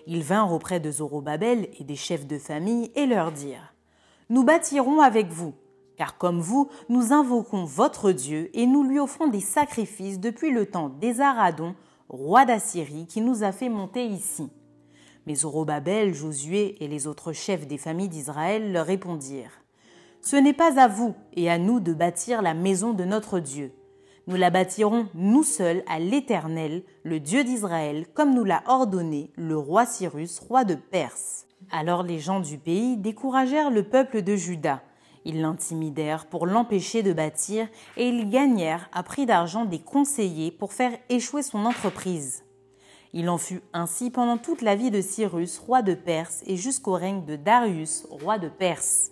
Ils 0.06 0.22
vinrent 0.22 0.52
auprès 0.52 0.80
de 0.80 0.90
Zorobabel 0.90 1.68
et 1.78 1.84
des 1.84 1.96
chefs 1.96 2.26
de 2.26 2.38
famille 2.38 2.90
et 2.94 3.06
leur 3.06 3.32
dirent 3.32 3.71
nous 4.32 4.44
bâtirons 4.44 5.02
avec 5.02 5.28
vous, 5.28 5.52
car 5.98 6.16
comme 6.16 6.40
vous, 6.40 6.70
nous 6.88 7.12
invoquons 7.12 7.66
votre 7.66 8.12
Dieu 8.12 8.48
et 8.54 8.64
nous 8.64 8.82
lui 8.82 8.98
offrons 8.98 9.28
des 9.28 9.42
sacrifices 9.42 10.18
depuis 10.18 10.50
le 10.50 10.64
temps 10.64 10.88
d'Esaradon, 10.88 11.74
roi 12.08 12.46
d'Assyrie, 12.46 13.06
qui 13.06 13.20
nous 13.20 13.42
a 13.42 13.52
fait 13.52 13.68
monter 13.68 14.06
ici. 14.06 14.48
Mais 15.26 15.34
Zorobabel, 15.34 16.14
Josué 16.14 16.82
et 16.82 16.88
les 16.88 17.06
autres 17.06 17.34
chefs 17.34 17.66
des 17.66 17.76
familles 17.76 18.08
d'Israël 18.08 18.72
leur 18.72 18.86
répondirent 18.86 19.60
Ce 20.22 20.36
n'est 20.36 20.54
pas 20.54 20.80
à 20.80 20.88
vous 20.88 21.14
et 21.34 21.50
à 21.50 21.58
nous 21.58 21.78
de 21.78 21.92
bâtir 21.92 22.40
la 22.40 22.54
maison 22.54 22.94
de 22.94 23.04
notre 23.04 23.38
Dieu. 23.38 23.74
Nous 24.28 24.36
la 24.36 24.48
bâtirons 24.48 25.08
nous 25.14 25.42
seuls 25.42 25.84
à 25.86 25.98
l'Éternel, 25.98 26.84
le 27.02 27.20
Dieu 27.20 27.44
d'Israël, 27.44 28.06
comme 28.14 28.32
nous 28.32 28.44
l'a 28.44 28.62
ordonné 28.66 29.30
le 29.36 29.58
roi 29.58 29.84
Cyrus, 29.84 30.38
roi 30.38 30.64
de 30.64 30.74
Perse. 30.74 31.46
Alors 31.70 32.02
les 32.02 32.18
gens 32.18 32.40
du 32.40 32.58
pays 32.58 32.96
découragèrent 32.96 33.70
le 33.70 33.82
peuple 33.82 34.22
de 34.22 34.36
Juda. 34.36 34.82
Ils 35.24 35.40
l'intimidèrent 35.40 36.26
pour 36.26 36.46
l'empêcher 36.46 37.02
de 37.02 37.12
bâtir 37.12 37.68
et 37.96 38.08
ils 38.08 38.28
gagnèrent 38.28 38.88
à 38.92 39.02
prix 39.02 39.26
d'argent 39.26 39.64
des 39.64 39.78
conseillers 39.78 40.50
pour 40.50 40.72
faire 40.72 40.92
échouer 41.08 41.42
son 41.42 41.64
entreprise. 41.64 42.44
Il 43.14 43.28
en 43.28 43.38
fut 43.38 43.60
ainsi 43.72 44.10
pendant 44.10 44.38
toute 44.38 44.62
la 44.62 44.74
vie 44.74 44.90
de 44.90 45.02
Cyrus, 45.02 45.58
roi 45.58 45.82
de 45.82 45.94
Perse, 45.94 46.42
et 46.46 46.56
jusqu'au 46.56 46.92
règne 46.92 47.26
de 47.26 47.36
Darius, 47.36 48.06
roi 48.08 48.38
de 48.38 48.48
Perse. 48.48 49.10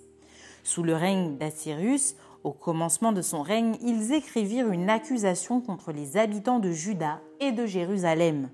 Sous 0.65 0.83
le 0.83 0.95
règne 0.95 1.37
d'Assyrus, 1.37 2.17
au 2.43 2.53
commencement 2.53 3.13
de 3.13 3.21
son 3.21 3.43
règne, 3.43 3.77
ils 3.83 4.13
écrivirent 4.13 4.71
une 4.71 4.89
accusation 4.89 5.61
contre 5.61 5.93
les 5.93 6.17
habitants 6.17 6.61
de 6.61 6.71
Juda 6.71 7.21
et 7.41 7.53
de 7.53 7.67
Jérusalem. 7.67 8.49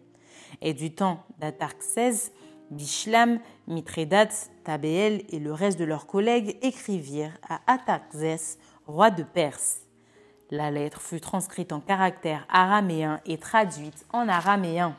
Et 0.62 0.74
du 0.74 0.92
temps 0.92 1.20
d'Atarxès, 1.38 2.32
Bishlam, 2.70 3.38
Mithredates, 3.68 4.50
Tabéel 4.64 5.22
et 5.28 5.38
le 5.38 5.52
reste 5.52 5.78
de 5.78 5.84
leurs 5.84 6.06
collègues 6.06 6.58
écrivirent 6.62 7.38
à 7.48 7.60
Ataxès, 7.66 8.58
roi 8.86 9.10
de 9.10 9.22
Perse. 9.22 9.82
La 10.50 10.70
lettre 10.70 11.00
fut 11.00 11.20
transcrite 11.20 11.72
en 11.72 11.80
caractères 11.80 12.46
araméens 12.48 13.20
et 13.26 13.38
traduite 13.38 14.04
en 14.12 14.28
araméen. 14.28 14.96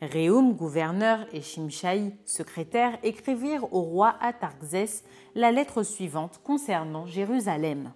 Réum, 0.00 0.54
gouverneur, 0.54 1.26
et 1.32 1.40
Shimshai, 1.40 2.12
secrétaire, 2.24 2.98
écrivirent 3.02 3.72
au 3.72 3.82
roi 3.82 4.14
Atarxès 4.20 5.04
la 5.34 5.50
lettre 5.50 5.82
suivante 5.82 6.40
concernant 6.44 7.06
Jérusalem. 7.06 7.92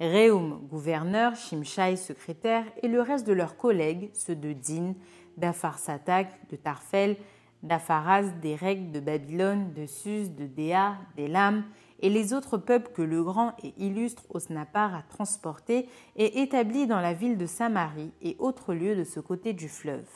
Réum, 0.00 0.60
gouverneur, 0.70 1.34
Shimshai, 1.34 1.96
secrétaire, 1.96 2.64
et 2.82 2.88
le 2.88 3.00
reste 3.00 3.26
de 3.26 3.32
leurs 3.32 3.56
collègues, 3.56 4.10
ceux 4.14 4.36
de 4.36 4.52
Din, 4.52 4.94
d'Apharsatak, 5.36 6.48
de 6.50 6.56
Tarfel, 6.56 7.16
d'Apharas, 7.62 8.30
des 8.42 8.54
Règles, 8.54 8.92
de 8.92 9.00
Babylone, 9.00 9.72
de 9.74 9.86
Sus, 9.86 10.28
de 10.28 10.46
Déa, 10.46 10.96
d'Elam, 11.16 11.64
et 12.00 12.10
les 12.10 12.32
autres 12.32 12.58
peuples 12.58 12.92
que 12.92 13.02
le 13.02 13.24
grand 13.24 13.54
et 13.62 13.74
illustre 13.78 14.24
Osnapar 14.30 14.94
a 14.94 15.02
transportés 15.02 15.88
et 16.16 16.42
établis 16.42 16.86
dans 16.86 17.00
la 17.00 17.12
ville 17.12 17.38
de 17.38 17.46
Samarie 17.46 18.12
et 18.22 18.36
autres 18.38 18.72
lieux 18.72 18.94
de 18.94 19.04
ce 19.04 19.20
côté 19.20 19.52
du 19.52 19.68
fleuve. 19.68 20.08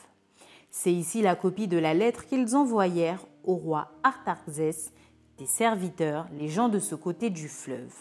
C'est 0.71 0.93
ici 0.93 1.21
la 1.21 1.35
copie 1.35 1.67
de 1.67 1.77
la 1.77 1.93
lettre 1.93 2.25
qu'ils 2.25 2.55
envoyèrent 2.55 3.25
au 3.43 3.55
roi 3.55 3.91
Artaxès, 4.03 4.93
des 5.37 5.45
serviteurs, 5.45 6.27
les 6.37 6.47
gens 6.47 6.69
de 6.69 6.79
ce 6.79 6.95
côté 6.95 7.29
du 7.29 7.49
fleuve. 7.49 7.93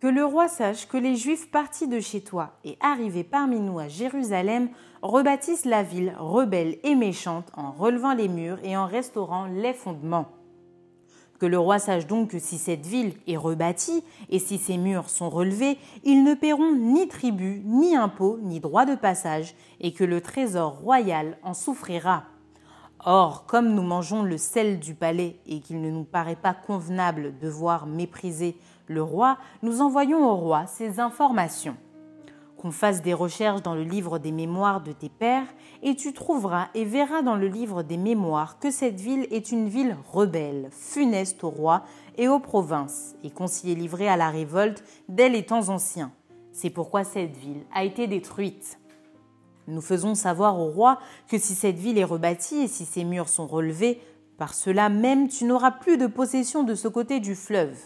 Que 0.00 0.06
le 0.06 0.24
roi 0.24 0.46
sache 0.46 0.86
que 0.86 0.96
les 0.96 1.16
Juifs 1.16 1.50
partis 1.50 1.88
de 1.88 1.98
chez 1.98 2.20
toi 2.20 2.52
et 2.64 2.78
arrivés 2.80 3.24
parmi 3.24 3.58
nous 3.58 3.80
à 3.80 3.88
Jérusalem 3.88 4.68
rebâtissent 5.02 5.64
la 5.64 5.82
ville 5.82 6.14
rebelle 6.20 6.78
et 6.84 6.94
méchante 6.94 7.50
en 7.56 7.72
relevant 7.72 8.14
les 8.14 8.28
murs 8.28 8.60
et 8.62 8.76
en 8.76 8.86
restaurant 8.86 9.46
les 9.46 9.72
fondements. 9.72 10.28
Que 11.40 11.46
le 11.46 11.58
roi 11.58 11.80
sache 11.80 12.06
donc 12.06 12.30
que 12.30 12.38
si 12.38 12.58
cette 12.58 12.86
ville 12.86 13.14
est 13.26 13.36
rebâtie 13.36 14.04
et 14.30 14.38
si 14.38 14.58
ses 14.58 14.76
murs 14.76 15.10
sont 15.10 15.30
relevés, 15.30 15.78
ils 16.04 16.22
ne 16.22 16.34
paieront 16.34 16.76
ni 16.76 17.08
tribut, 17.08 17.60
ni 17.64 17.96
impôts, 17.96 18.38
ni 18.40 18.60
droit 18.60 18.86
de 18.86 18.94
passage, 18.94 19.56
et 19.80 19.92
que 19.92 20.04
le 20.04 20.20
trésor 20.20 20.78
royal 20.78 21.38
en 21.42 21.54
souffrira. 21.54 22.22
Or, 23.04 23.46
comme 23.46 23.74
nous 23.74 23.82
mangeons 23.82 24.22
le 24.22 24.38
sel 24.38 24.80
du 24.80 24.94
palais 24.94 25.38
et 25.46 25.60
qu'il 25.60 25.80
ne 25.80 25.90
nous 25.90 26.04
paraît 26.04 26.36
pas 26.36 26.54
convenable 26.54 27.38
de 27.38 27.48
voir 27.48 27.86
mépriser 27.86 28.56
le 28.86 29.02
roi, 29.02 29.38
nous 29.62 29.80
envoyons 29.80 30.28
au 30.28 30.34
roi 30.34 30.66
ces 30.66 30.98
informations. 30.98 31.76
Qu'on 32.56 32.72
fasse 32.72 33.02
des 33.02 33.14
recherches 33.14 33.62
dans 33.62 33.76
le 33.76 33.84
livre 33.84 34.18
des 34.18 34.32
mémoires 34.32 34.80
de 34.80 34.90
tes 34.90 35.08
pères, 35.08 35.46
et 35.82 35.94
tu 35.94 36.12
trouveras 36.12 36.70
et 36.74 36.84
verras 36.84 37.22
dans 37.22 37.36
le 37.36 37.46
livre 37.46 37.84
des 37.84 37.96
mémoires 37.96 38.58
que 38.58 38.72
cette 38.72 39.00
ville 39.00 39.28
est 39.30 39.52
une 39.52 39.68
ville 39.68 39.96
rebelle, 40.12 40.68
funeste 40.72 41.44
au 41.44 41.50
roi 41.50 41.84
et 42.16 42.26
aux 42.26 42.40
provinces, 42.40 43.14
et 43.22 43.30
qu'on 43.30 43.46
s'y 43.46 43.70
est 43.70 43.76
livré 43.76 44.08
à 44.08 44.16
la 44.16 44.30
révolte 44.30 44.82
dès 45.08 45.28
les 45.28 45.46
temps 45.46 45.68
anciens. 45.68 46.10
C'est 46.50 46.70
pourquoi 46.70 47.04
cette 47.04 47.36
ville 47.36 47.64
a 47.72 47.84
été 47.84 48.08
détruite. 48.08 48.80
Nous 49.68 49.82
faisons 49.82 50.14
savoir 50.14 50.58
au 50.58 50.70
roi 50.70 50.98
que 51.28 51.36
si 51.36 51.54
cette 51.54 51.76
ville 51.76 51.98
est 51.98 52.04
rebâtie 52.04 52.62
et 52.62 52.68
si 52.68 52.86
ses 52.86 53.04
murs 53.04 53.28
sont 53.28 53.46
relevés, 53.46 54.00
Par 54.38 54.54
cela 54.54 54.88
même 54.88 55.26
tu 55.28 55.44
n'auras 55.44 55.72
plus 55.72 55.98
de 55.98 56.06
possession 56.06 56.62
de 56.62 56.76
ce 56.76 56.86
côté 56.86 57.18
du 57.18 57.34
fleuve. 57.34 57.76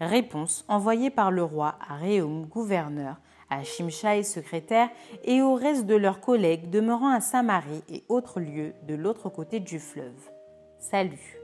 Réponse 0.00 0.64
envoyée 0.68 1.10
par 1.10 1.32
le 1.32 1.42
roi 1.42 1.74
à 1.86 1.96
Réum, 1.96 2.46
gouverneur, 2.46 3.16
à 3.50 3.64
Shimshai, 3.64 4.22
secrétaire, 4.22 4.88
et 5.24 5.42
au 5.42 5.54
reste 5.54 5.86
de 5.86 5.96
leurs 5.96 6.20
collègues 6.20 6.70
demeurant 6.70 7.10
à 7.10 7.20
Samarie 7.20 7.82
et 7.88 8.04
autres 8.08 8.38
lieux 8.38 8.72
de 8.86 8.94
l'autre 8.94 9.28
côté 9.28 9.58
du 9.58 9.80
fleuve. 9.80 10.30
Salut. 10.78 11.38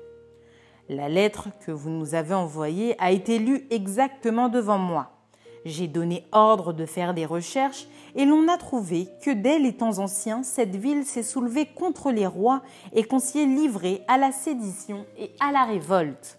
La 0.89 1.09
lettre 1.09 1.49
que 1.67 1.73
vous 1.73 1.91
nous 1.91 2.15
avez 2.15 2.35
envoyée 2.35 2.95
a 3.01 3.11
été 3.11 3.41
lue 3.41 3.67
exactement 3.71 4.49
devant 4.49 4.79
moi. 4.79 5.20
J'ai 5.65 5.89
donné 5.89 6.27
ordre 6.33 6.73
de 6.73 6.87
faire 6.87 7.13
des 7.13 7.27
recherches 7.27 7.87
et 8.15 8.25
l'on 8.25 8.49
a 8.49 8.57
trouvé 8.57 9.09
que 9.23 9.31
dès 9.31 9.59
les 9.59 9.75
temps 9.75 9.99
anciens, 9.99 10.43
cette 10.43 10.77
ville 10.77 11.05
s'est 11.05 11.23
soulevée 11.23 11.67
contre 11.67 12.11
les 12.11 12.27
rois 12.27 12.63
et 12.93 13.05
qu'on 13.05 13.19
s'y 13.19 13.41
est 13.41 13.47
livré 13.47 14.03
à 14.09 14.17
la 14.17 14.33
sédition 14.33 15.05
et 15.19 15.33
à 15.39 15.53
la 15.53 15.65
révolte. 15.65 16.39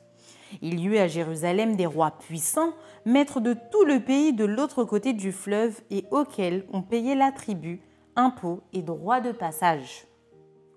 Il 0.61 0.79
y 0.79 0.87
eut 0.87 0.97
à 0.97 1.07
Jérusalem 1.07 1.75
des 1.75 1.85
rois 1.85 2.11
puissants, 2.11 2.73
maîtres 3.05 3.39
de 3.39 3.55
tout 3.71 3.85
le 3.85 3.99
pays 3.99 4.33
de 4.33 4.45
l'autre 4.45 4.83
côté 4.83 5.13
du 5.13 5.31
fleuve 5.31 5.79
et 5.91 6.05
auxquels 6.11 6.65
on 6.73 6.81
payait 6.81 7.15
la 7.15 7.31
tribu, 7.31 7.81
impôts 8.15 8.61
et 8.73 8.81
droits 8.81 9.21
de 9.21 9.31
passage. 9.31 10.07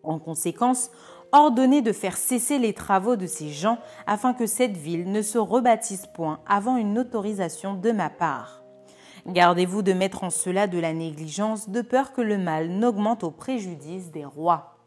En 0.03 0.19
conséquence, 0.19 0.91
ordonné 1.35 1.83
de 1.83 1.93
faire 1.93 2.17
cesser 2.17 2.59
les 2.59 2.73
travaux 2.73 3.17
de 3.17 3.27
ces 3.27 3.51
gens 3.51 3.79
afin 4.07 4.35
que 4.35 4.47
cette 4.47 4.77
ville 4.77 5.11
ne 5.11 5.21
se 5.21 5.37
rebâtisse 5.37 6.07
point 6.07 6.39
avant 6.47 6.77
une 6.77 6.97
autorisation 6.97 7.75
de 7.75 7.91
ma 7.91 8.09
part. 8.09 8.63
Gardez-vous 9.27 9.83
de 9.83 9.93
mettre 9.93 10.23
en 10.23 10.31
cela 10.31 10.69
de 10.69 10.79
la 10.79 10.93
négligence 10.93 11.69
de 11.69 11.83
peur 11.83 12.13
que 12.13 12.21
le 12.21 12.39
mal 12.39 12.69
n'augmente 12.69 13.25
au 13.25 13.33
préjudice 13.33 14.13
des 14.13 14.25
rois. 14.25 14.79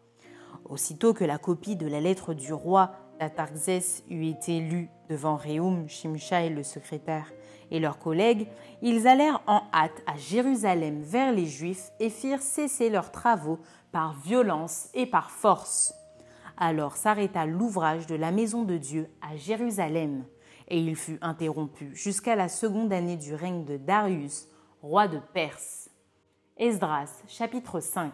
Aussitôt 0.63 1.13
que 1.13 1.25
la 1.25 1.38
copie 1.38 1.75
de 1.75 1.88
la 1.88 2.00
lettre 2.00 2.34
du 2.34 2.54
roi 2.54 2.92
Tatarxès 3.20 4.04
eut 4.10 4.27
été 4.27 4.62
lue 4.62 4.89
devant 5.10 5.36
Réum, 5.36 5.89
Shimshai 5.89 6.50
le 6.50 6.63
secrétaire 6.63 7.34
et 7.72 7.80
leurs 7.80 8.00
collègues, 8.00 8.48
ils 8.82 9.06
allèrent 9.06 9.42
en 9.48 9.63
hâte 9.74 10.01
à 10.06 10.16
Jérusalem 10.16 11.01
vers 11.01 11.34
les 11.34 11.46
Juifs 11.46 11.92
et 12.00 12.10
firent 12.10 12.42
cesser 12.42 12.89
leurs 12.89 13.12
travaux 13.12 13.60
par 13.92 14.13
violence 14.22 14.88
et 14.94 15.08
par 15.08 15.32
force. 15.32 15.94
Alors 16.57 16.97
s'arrêta 16.97 17.45
l'ouvrage 17.45 18.07
de 18.07 18.15
la 18.15 18.31
maison 18.31 18.63
de 18.63 18.77
Dieu 18.77 19.07
à 19.21 19.35
Jérusalem, 19.35 20.25
et 20.67 20.79
il 20.79 20.95
fut 20.95 21.19
interrompu 21.21 21.95
jusqu'à 21.95 22.35
la 22.35 22.49
seconde 22.49 22.91
année 22.91 23.15
du 23.15 23.35
règne 23.35 23.63
de 23.63 23.77
Darius, 23.77 24.47
roi 24.81 25.07
de 25.07 25.19
Perse. 25.33 25.89
Esdras 26.57 27.21
chapitre 27.27 27.79
5 27.79 28.11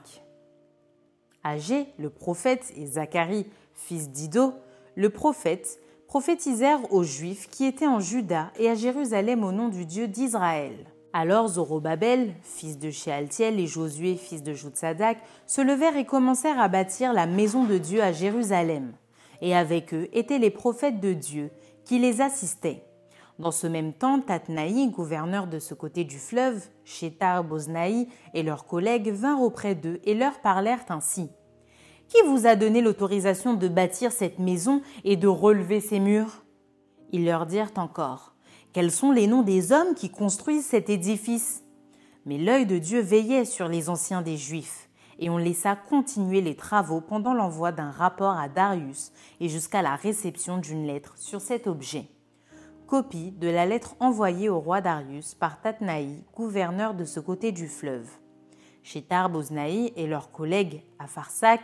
Agé, 1.45 1.88
le 1.97 2.09
prophète, 2.09 2.73
et 2.75 2.85
Zacharie, 2.85 3.47
fils 3.73 4.09
d'Ido, 4.09 4.53
le 4.95 5.09
prophète, 5.09 5.79
prophétisèrent 6.07 6.91
aux 6.91 7.03
Juifs 7.03 7.50
qui 7.50 7.65
étaient 7.65 7.88
en 7.88 8.01
Juda 8.01 8.51
et 8.59 8.69
à 8.69 8.75
Jérusalem 8.75 9.43
au 9.43 9.53
nom 9.53 9.69
du 9.69 9.85
Dieu 9.85 10.07
d'Israël. 10.07 10.92
Alors 11.15 11.48
Zorobabel, 11.48 12.34
fils 12.41 12.79
de 12.79 12.89
Shealtiel, 12.89 13.60
et 13.60 13.67
Josué, 13.67 14.15
fils 14.15 14.41
de 14.41 14.55
Joutsadak, 14.55 15.20
se 15.46 15.62
levèrent 15.62 15.96
et 15.96 16.05
commencèrent 16.05 16.60
à 16.60 16.70
bâtir 16.70 17.13
la 17.13 17.27
maison 17.27 17.65
de 17.65 17.77
Dieu 17.77 18.01
à 18.01 18.12
Jérusalem. 18.12 18.93
Et 19.39 19.55
avec 19.55 19.93
eux 19.93 20.10
étaient 20.12 20.39
les 20.39 20.50
prophètes 20.50 21.00
de 21.00 21.13
Dieu, 21.13 21.51
qui 21.86 22.00
les 22.00 22.20
assistaient. 22.20 22.84
Dans 23.38 23.51
ce 23.51 23.67
même 23.67 23.93
temps, 23.93 24.22
Tatnaï, 24.22 24.89
gouverneur 24.89 25.46
de 25.46 25.60
ce 25.60 25.75
côté 25.75 26.03
du 26.03 26.17
fleuve, 26.17 26.65
Shetar 26.84 27.43
Boznaï 27.43 28.08
et 28.34 28.41
leurs 28.41 28.65
collègues 28.65 29.10
vinrent 29.10 29.41
auprès 29.41 29.75
d'eux 29.75 30.00
et 30.05 30.15
leur 30.15 30.39
parlèrent 30.39 30.86
ainsi. 30.89 31.29
Qui 32.08 32.22
vous 32.25 32.48
a 32.48 32.55
donné 32.55 32.82
l'autorisation 32.82 33.53
de 33.53 33.67
bâtir 33.67 34.12
cette 34.12 34.39
maison 34.39 34.82
et 35.03 35.15
de 35.15 35.27
relever 35.27 35.79
ses 35.79 36.00
murs? 36.00 36.43
Ils 37.12 37.25
leur 37.25 37.46
dirent 37.46 37.72
encore 37.75 38.33
quels 38.74 38.92
sont 38.92 39.12
les 39.12 39.27
noms 39.27 39.44
des 39.44 39.72
hommes 39.72 39.94
qui 39.94 40.10
construisent 40.10 40.65
cet 40.65 40.89
édifice? 40.89 41.63
Mais 42.25 42.39
l'œil 42.39 42.65
de 42.65 42.80
Dieu 42.80 43.01
veillait 43.01 43.46
sur 43.46 43.68
les 43.68 43.88
anciens 43.88 44.24
des 44.24 44.36
Juifs, 44.36 44.89
et 45.20 45.30
on 45.30 45.38
laissa 45.38 45.75
continuer 45.75 46.42
les 46.42 46.56
travaux 46.56 47.00
pendant 47.00 47.36
l'envoi 47.36 47.72
d'un 47.72 47.92
rapport 47.92 48.36
à 48.36 48.50
Darius 48.50 49.12
et 49.39 49.47
jusqu'à 49.47 49.84
la 49.84 49.95
réception 49.95 50.58
d'une 50.58 50.88
lettre 50.88 51.13
sur 51.17 51.39
cet 51.39 51.67
objet. 51.67 52.08
Copie 52.88 53.32
de 53.32 53.47
la 53.47 53.67
lettre 53.67 53.95
envoyée 54.00 54.50
au 54.50 54.60
roi 54.60 54.82
Darius 54.82 55.36
par 55.36 55.62
Tatnaï, 55.62 56.24
gouverneur 56.36 56.95
de 56.95 57.06
ce 57.06 57.19
côté 57.19 57.52
du 57.52 57.67
fleuve. 57.67 58.10
Chez 58.82 59.06
Boznaï 59.32 59.93
et 59.95 60.08
leurs 60.08 60.32
collègues 60.32 60.82
à 60.97 61.06
Farsak, 61.06 61.62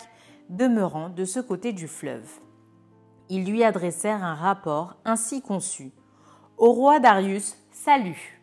demeurant 0.50 1.10
de 1.10 1.26
ce 1.26 1.40
côté 1.40 1.74
du 1.74 1.88
fleuve. 1.88 2.30
Ils 3.30 3.46
lui 3.46 3.64
adressèrent 3.64 4.24
un 4.24 4.36
rapport 4.36 4.98
ainsi 5.06 5.42
conçu 5.42 5.92
au 6.60 6.74
roi 6.74 7.00
Darius, 7.00 7.56
salut. 7.72 8.42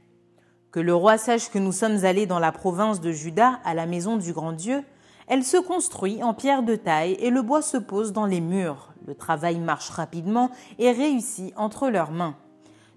Que 0.72 0.80
le 0.80 0.94
roi 0.94 1.18
sache 1.18 1.50
que 1.50 1.58
nous 1.58 1.72
sommes 1.72 2.04
allés 2.06 2.24
dans 2.24 2.38
la 2.38 2.50
province 2.50 3.02
de 3.02 3.12
Juda 3.12 3.60
à 3.62 3.74
la 3.74 3.84
maison 3.84 4.16
du 4.16 4.32
grand 4.32 4.52
Dieu. 4.52 4.82
Elle 5.28 5.44
se 5.44 5.58
construit 5.58 6.22
en 6.22 6.32
pierre 6.32 6.62
de 6.62 6.76
taille 6.76 7.12
et 7.20 7.28
le 7.28 7.42
bois 7.42 7.60
se 7.60 7.76
pose 7.76 8.12
dans 8.12 8.24
les 8.24 8.40
murs. 8.40 8.94
Le 9.06 9.14
travail 9.14 9.58
marche 9.58 9.90
rapidement 9.90 10.50
et 10.78 10.92
réussit 10.92 11.52
entre 11.56 11.90
leurs 11.90 12.10
mains. 12.10 12.36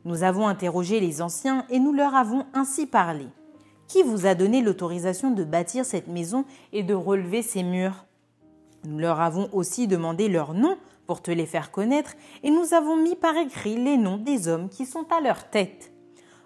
Nous 0.06 0.24
avons 0.24 0.48
interrogé 0.48 1.02
les 1.02 1.22
anciens 1.22 1.66
et 1.70 1.80
nous 1.80 1.92
leur 1.92 2.16
avons 2.16 2.46
ainsi 2.54 2.86
parlé. 2.86 3.28
Qui 3.90 4.04
vous 4.04 4.26
a 4.26 4.36
donné 4.36 4.62
l'autorisation 4.62 5.32
de 5.32 5.44
bâtir 5.44 5.84
cette 5.84 6.08
maison 6.08 6.46
et 6.72 6.84
de 6.84 6.94
relever 6.94 7.42
ces 7.42 7.64
murs? 7.64 8.06
Nous 8.86 9.00
leur 9.00 9.20
avons 9.20 9.50
aussi 9.52 9.88
demandé 9.88 10.30
leur 10.30 10.54
nom 10.54 10.78
pour 11.10 11.24
te 11.24 11.32
les 11.32 11.48
faire 11.48 11.72
connaître, 11.72 12.14
et 12.44 12.52
nous 12.52 12.76
avons 12.76 12.96
mis 12.96 13.16
par 13.16 13.36
écrit 13.36 13.84
les 13.84 13.98
noms 13.98 14.18
des 14.18 14.48
hommes 14.48 14.70
qui 14.70 14.86
sont 14.86 15.08
à 15.12 15.20
leur 15.20 15.50
tête. 15.50 15.92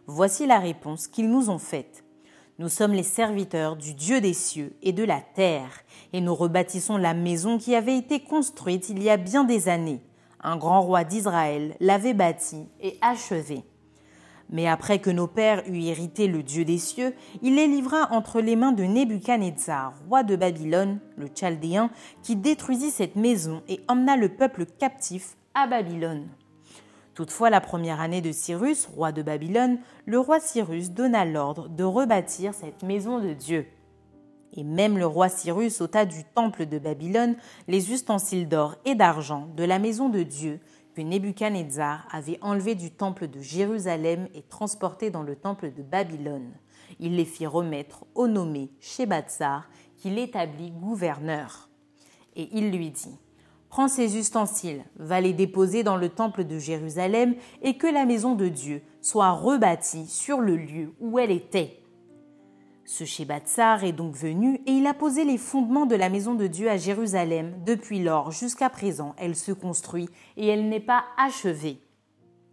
Voici 0.08 0.48
la 0.48 0.58
réponse 0.58 1.08
qu'ils 1.08 1.30
nous 1.30 1.50
ont 1.50 1.58
faite. 1.58 2.06
Nous 2.60 2.70
sommes 2.70 2.94
les 2.94 3.04
serviteurs 3.04 3.76
du 3.76 3.94
Dieu 3.94 4.22
des 4.22 4.32
cieux 4.32 4.74
et 4.82 4.94
de 4.94 5.04
la 5.04 5.20
terre, 5.20 5.82
et 6.14 6.22
nous 6.22 6.34
rebâtissons 6.34 6.96
la 6.96 7.14
maison 7.14 7.58
qui 7.58 7.76
avait 7.76 7.98
été 7.98 8.22
construite 8.22 8.88
il 8.88 9.04
y 9.04 9.10
a 9.10 9.18
bien 9.18 9.44
des 9.44 9.68
années. 9.68 10.00
Un 10.40 10.56
grand 10.56 10.80
roi 10.80 11.04
d'Israël 11.04 11.76
l'avait 11.82 12.14
bâtie 12.14 12.70
et 12.80 12.98
achevée. 13.02 13.66
Mais 14.54 14.68
après 14.68 15.00
que 15.00 15.10
nos 15.10 15.26
pères 15.26 15.64
eurent 15.68 15.90
hérité 15.90 16.28
le 16.28 16.44
Dieu 16.44 16.64
des 16.64 16.78
cieux, 16.78 17.16
il 17.42 17.56
les 17.56 17.68
livra 17.68 18.08
entre 18.12 18.40
les 18.40 18.56
mains 18.56 18.72
de 18.72 18.84
Nebuchadnezzar, 18.84 19.96
roi 20.08 20.22
de 20.22 20.36
Babylone, 20.36 21.00
le 21.18 21.28
Chaldéen, 21.28 21.90
qui 22.22 22.36
détruisit 22.36 22.92
cette 22.92 23.16
maison 23.16 23.64
et 23.68 23.82
emmena 23.88 24.16
le 24.16 24.30
peuple 24.30 24.68
captif 24.68 25.36
à 25.56 25.66
Babylone. 25.66 26.28
Toutefois, 27.16 27.50
la 27.50 27.62
première 27.62 28.00
année 28.00 28.22
de 28.22 28.32
Cyrus, 28.32 28.86
roi 28.86 29.12
de 29.12 29.24
Babylone, 29.24 29.80
le 30.06 30.20
roi 30.20 30.40
Cyrus 30.40 30.92
donna 30.92 31.26
l'ordre 31.26 31.68
de 31.68 31.84
rebâtir 31.84 32.54
cette 32.54 32.84
maison 32.84 33.20
de 33.20 33.34
Dieu. 33.34 33.66
Et 34.56 34.64
même 34.64 35.00
le 35.00 35.08
roi 35.08 35.30
Cyrus 35.30 35.82
ôta 35.82 36.06
du 36.06 36.24
temple 36.36 36.68
de 36.68 36.78
Babylone 36.78 37.38
les 37.68 37.92
ustensiles 37.92 38.48
d'or 38.48 38.76
et 38.86 38.94
d'argent 38.94 39.48
de 39.58 39.64
la 39.64 39.80
maison 39.80 40.10
de 40.10 40.22
Dieu 40.22 40.60
que 40.94 41.02
Nebuchadnezzar 41.02 42.08
avait 42.12 42.38
enlevé 42.42 42.76
du 42.76 42.92
temple 42.92 43.28
de 43.28 43.42
Jérusalem 43.42 44.28
et 44.34 44.42
transporté 44.42 45.10
dans 45.10 45.24
le 45.24 45.36
temple 45.36 45.72
de 45.72 45.82
Babylone. 45.82 46.52
Il 47.00 47.16
les 47.16 47.26
fit 47.26 47.48
remettre 47.48 48.06
au 48.16 48.28
nommé 48.28 48.70
Shebatsar, 48.80 49.70
qui 49.98 50.10
l'établit 50.10 50.72
gouverneur. 50.72 51.70
Et 52.36 52.50
il 52.52 52.72
lui 52.72 52.92
dit 52.92 53.18
Prends 53.70 53.88
ces 53.88 54.18
ustensiles, 54.18 54.84
va 54.98 55.20
les 55.20 55.34
déposer 55.34 55.84
dans 55.84 55.98
le 55.98 56.10
temple 56.10 56.44
de 56.44 56.60
Jérusalem, 56.60 57.36
et 57.62 57.78
que 57.78 57.88
la 57.88 58.06
maison 58.06 58.36
de 58.36 58.48
Dieu 58.48 58.84
soit 59.02 59.32
rebâtie 59.32 60.06
sur 60.06 60.40
le 60.40 60.56
lieu 60.56 60.94
où 61.00 61.18
elle 61.18 61.32
était. 61.32 61.83
Ce 62.86 63.06
Shebatsar 63.06 63.86
est 63.86 63.94
donc 63.94 64.14
venu 64.14 64.62
et 64.66 64.72
il 64.72 64.86
a 64.88 64.94
posé 64.94 65.24
les 65.24 65.38
fondements 65.38 65.86
de 65.86 65.96
la 65.96 66.10
maison 66.10 66.36
de 66.36 66.48
Dieu 66.48 66.70
à 66.70 66.76
Jérusalem. 66.76 67.56
Depuis 67.66 68.04
lors 68.04 68.32
jusqu'à 68.32 68.70
présent, 68.70 69.16
elle 69.18 69.38
se 69.38 69.54
construit 69.54 70.10
et 70.36 70.48
elle 70.48 70.68
n'est 70.68 70.82
pas 70.82 71.06
achevée. 71.18 71.80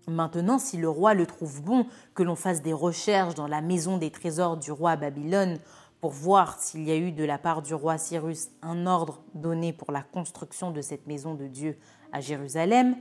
Maintenant, 0.06 0.60
si 0.60 0.76
le 0.76 0.88
roi 0.88 1.14
le 1.14 1.26
trouve 1.26 1.62
bon 1.62 1.86
que 2.14 2.22
l'on 2.22 2.36
fasse 2.36 2.62
des 2.62 2.72
recherches 2.72 3.34
dans 3.34 3.48
la 3.48 3.60
maison 3.60 3.98
des 3.98 4.10
trésors 4.10 4.56
du 4.56 4.70
roi 4.70 4.94
Babylone 4.94 5.58
pour 6.00 6.12
voir 6.12 6.60
s'il 6.60 6.84
y 6.84 6.92
a 6.92 6.96
eu 6.96 7.10
de 7.10 7.24
la 7.24 7.38
part 7.38 7.60
du 7.60 7.74
roi 7.74 7.98
Cyrus 7.98 8.50
un 8.62 8.86
ordre 8.86 9.22
donné 9.34 9.72
pour 9.72 9.90
la 9.90 10.02
construction 10.02 10.70
de 10.70 10.80
cette 10.80 11.06
maison 11.08 11.34
de 11.34 11.48
Dieu 11.48 11.76
à 12.12 12.20
Jérusalem, 12.20 12.96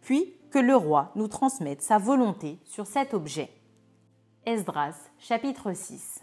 puis 0.00 0.34
que 0.50 0.58
le 0.58 0.76
roi 0.76 1.12
nous 1.16 1.28
transmette 1.28 1.82
sa 1.82 1.98
volonté 1.98 2.58
sur 2.64 2.86
cet 2.86 3.14
objet. 3.14 3.50
Esdras 4.46 4.94
chapitre 5.18 5.72
6 5.74 6.22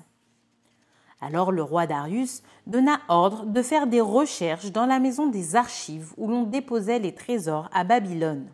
alors 1.21 1.51
le 1.51 1.63
roi 1.63 1.86
Darius 1.86 2.43
donna 2.65 2.99
ordre 3.10 3.45
de 3.45 3.62
faire 3.62 3.88
des 3.88 4.01
recherches 4.01 4.71
dans 4.71 4.86
la 4.86 4.99
maison 4.99 5.27
des 5.27 5.55
archives 5.55 6.13
où 6.17 6.27
l'on 6.27 6.43
déposait 6.43 6.99
les 6.99 7.13
trésors 7.13 7.69
à 7.73 7.84
Babylone. 7.84 8.47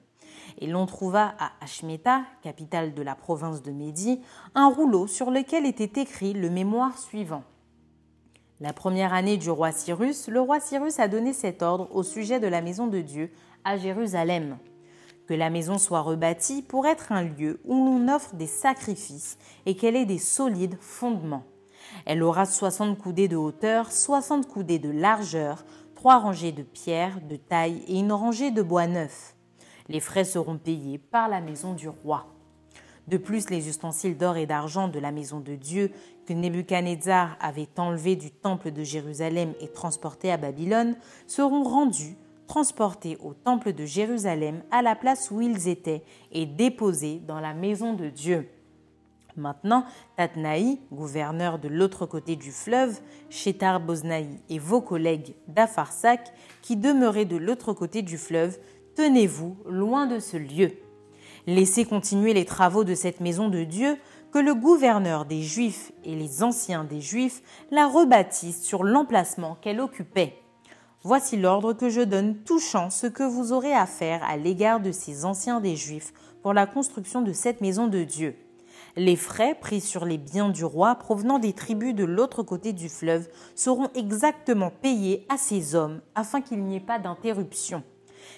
Et 0.57 0.67
l'on 0.67 0.85
trouva 0.85 1.35
à 1.37 1.51
Ashmeta, 1.61 2.21
capitale 2.41 2.93
de 2.93 3.01
la 3.01 3.15
province 3.15 3.61
de 3.61 3.71
Médie, 3.71 4.21
un 4.55 4.69
rouleau 4.69 5.05
sur 5.05 5.29
lequel 5.29 5.65
était 5.65 6.01
écrit 6.01 6.33
le 6.33 6.49
mémoire 6.49 6.97
suivant. 6.97 7.43
La 8.61 8.71
première 8.71 9.13
année 9.13 9.35
du 9.35 9.49
roi 9.49 9.73
Cyrus, 9.73 10.29
le 10.29 10.39
roi 10.39 10.61
Cyrus 10.61 10.99
a 10.99 11.09
donné 11.09 11.33
cet 11.33 11.61
ordre 11.61 11.93
au 11.93 12.03
sujet 12.03 12.39
de 12.39 12.47
la 12.47 12.61
maison 12.61 12.87
de 12.87 13.01
Dieu 13.01 13.31
à 13.65 13.77
Jérusalem. 13.77 14.57
Que 15.27 15.33
la 15.33 15.49
maison 15.49 15.77
soit 15.77 16.01
rebâtie 16.01 16.61
pour 16.61 16.87
être 16.87 17.11
un 17.11 17.23
lieu 17.23 17.59
où 17.65 17.73
l'on 17.73 18.07
offre 18.07 18.33
des 18.35 18.47
sacrifices 18.47 19.37
et 19.65 19.75
qu'elle 19.75 19.97
ait 19.97 20.05
des 20.05 20.19
solides 20.19 20.77
fondements. 20.79 21.43
Elle 22.05 22.23
aura 22.23 22.45
60 22.45 22.97
coudées 22.97 23.27
de 23.27 23.35
hauteur, 23.35 23.91
60 23.91 24.47
coudées 24.47 24.79
de 24.79 24.89
largeur, 24.89 25.65
trois 25.95 26.19
rangées 26.19 26.51
de 26.51 26.63
pierres 26.63 27.19
de 27.21 27.35
taille 27.35 27.83
et 27.87 27.99
une 27.99 28.11
rangée 28.11 28.51
de 28.51 28.61
bois 28.61 28.87
neuf. 28.87 29.35
Les 29.87 29.99
frais 29.99 30.23
seront 30.23 30.57
payés 30.57 30.97
par 30.97 31.29
la 31.29 31.41
maison 31.41 31.73
du 31.73 31.89
roi. 31.89 32.27
De 33.07 33.17
plus, 33.17 33.49
les 33.49 33.69
ustensiles 33.69 34.17
d'or 34.17 34.37
et 34.37 34.47
d'argent 34.47 34.87
de 34.87 34.99
la 34.99 35.11
maison 35.11 35.39
de 35.39 35.55
Dieu 35.55 35.91
que 36.25 36.33
Nebuchadnezzar 36.33 37.37
avait 37.39 37.69
enlevés 37.77 38.15
du 38.15 38.31
temple 38.31 38.71
de 38.71 38.83
Jérusalem 38.83 39.53
et 39.59 39.67
transportés 39.67 40.31
à 40.31 40.37
Babylone 40.37 40.95
seront 41.27 41.63
rendus, 41.63 42.17
transportés 42.47 43.17
au 43.21 43.33
temple 43.33 43.73
de 43.73 43.85
Jérusalem 43.85 44.63
à 44.71 44.81
la 44.81 44.95
place 44.95 45.29
où 45.29 45.39
ils 45.39 45.67
étaient 45.67 46.03
et 46.31 46.47
déposés 46.47 47.21
dans 47.27 47.39
la 47.39 47.53
maison 47.53 47.93
de 47.93 48.09
Dieu. 48.09 48.49
Maintenant, 49.37 49.83
Tatnaï, 50.15 50.79
gouverneur 50.93 51.59
de 51.59 51.67
l'autre 51.67 52.05
côté 52.05 52.35
du 52.35 52.51
fleuve, 52.51 52.99
Shetar 53.29 53.81
Boznaï 53.81 54.39
et 54.49 54.59
vos 54.59 54.81
collègues 54.81 55.35
d'Afarsak, 55.47 56.31
qui 56.61 56.77
demeuraient 56.77 57.25
de 57.25 57.35
l'autre 57.35 57.73
côté 57.73 58.01
du 58.01 58.17
fleuve, 58.17 58.57
tenez-vous 58.95 59.57
loin 59.65 60.05
de 60.05 60.19
ce 60.19 60.37
lieu. 60.37 60.71
Laissez 61.47 61.85
continuer 61.85 62.33
les 62.33 62.45
travaux 62.45 62.83
de 62.85 62.95
cette 62.95 63.19
maison 63.19 63.49
de 63.49 63.63
Dieu, 63.63 63.97
que 64.31 64.39
le 64.39 64.55
gouverneur 64.55 65.25
des 65.25 65.41
Juifs 65.41 65.91
et 66.03 66.15
les 66.15 66.43
anciens 66.43 66.83
des 66.83 67.01
Juifs 67.01 67.41
la 67.71 67.87
rebâtissent 67.87 68.63
sur 68.63 68.83
l'emplacement 68.83 69.55
qu'elle 69.61 69.79
occupait. 69.79 70.41
Voici 71.03 71.37
l'ordre 71.37 71.73
que 71.73 71.89
je 71.89 72.01
donne 72.01 72.37
touchant 72.43 72.89
ce 72.89 73.07
que 73.07 73.23
vous 73.23 73.53
aurez 73.53 73.73
à 73.73 73.85
faire 73.85 74.23
à 74.23 74.37
l'égard 74.37 74.79
de 74.79 74.91
ces 74.91 75.23
anciens 75.23 75.61
des 75.61 75.75
Juifs 75.75 76.13
pour 76.41 76.53
la 76.53 76.65
construction 76.65 77.21
de 77.21 77.31
cette 77.31 77.61
maison 77.61 77.87
de 77.87 78.03
Dieu. 78.03 78.35
Les 78.97 79.17
frais 79.17 79.55
pris 79.59 79.81
sur 79.81 80.05
les 80.05 80.17
biens 80.17 80.47
du 80.47 80.63
roi 80.63 80.95
provenant 80.95 81.37
des 81.37 81.51
tribus 81.51 81.93
de 81.93 82.05
l'autre 82.05 82.43
côté 82.43 82.71
du 82.71 82.87
fleuve 82.87 83.27
seront 83.53 83.89
exactement 83.93 84.71
payés 84.71 85.25
à 85.27 85.35
ces 85.35 85.75
hommes 85.75 85.99
afin 86.15 86.39
qu'il 86.39 86.63
n'y 86.63 86.77
ait 86.77 86.79
pas 86.79 86.97
d'interruption. 86.97 87.83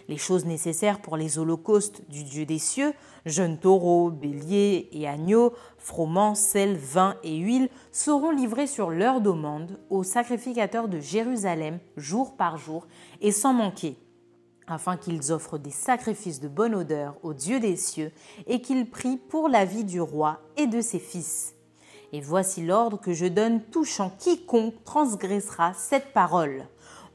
Les 0.10 0.17
choses 0.17 0.46
nécessaires 0.46 1.00
pour 1.00 1.15
les 1.15 1.38
holocaustes 1.38 2.02
du 2.10 2.24
Dieu 2.24 2.46
des 2.46 2.58
cieux, 2.58 2.93
jeunes 3.28 3.60
taureaux, 3.60 4.10
béliers 4.10 4.89
et 4.91 5.08
agneaux, 5.08 5.54
froment, 5.78 6.34
sel, 6.34 6.76
vin 6.76 7.15
et 7.24 7.38
huile, 7.38 7.70
seront 7.91 8.32
livrés 8.32 8.67
sur 8.67 8.89
leur 8.89 9.22
demande 9.22 9.80
aux 9.91 10.04
sacrificateurs 10.04 10.88
de 10.88 11.00
Jérusalem 11.00 11.78
jour 11.98 12.36
par 12.36 12.58
jour 12.58 12.88
et 13.22 13.32
sans 13.32 13.54
manquer 13.54 13.96
afin 14.68 14.98
qu'ils 14.98 15.32
offrent 15.32 15.58
des 15.58 15.72
sacrifices 15.72 16.40
de 16.40 16.48
bonne 16.48 16.76
odeur 16.76 17.16
au 17.24 17.34
Dieu 17.34 17.60
des 17.60 17.78
cieux, 17.78 18.12
et 18.48 18.62
qu'ils 18.62 18.90
prient 18.90 19.18
pour 19.18 19.48
la 19.48 19.66
vie 19.66 19.86
du 19.86 20.02
roi 20.02 20.40
et 20.58 20.68
de 20.68 20.82
ses 20.82 21.00
fils. 21.00 21.56
Et 22.14 22.22
voici 22.22 22.66
l'ordre 22.66 23.00
que 23.00 23.14
je 23.14 23.26
donne 23.26 23.62
touchant 23.62 24.12
quiconque 24.18 24.84
transgressera 24.84 25.74
cette 25.74 26.14
parole. 26.14 26.66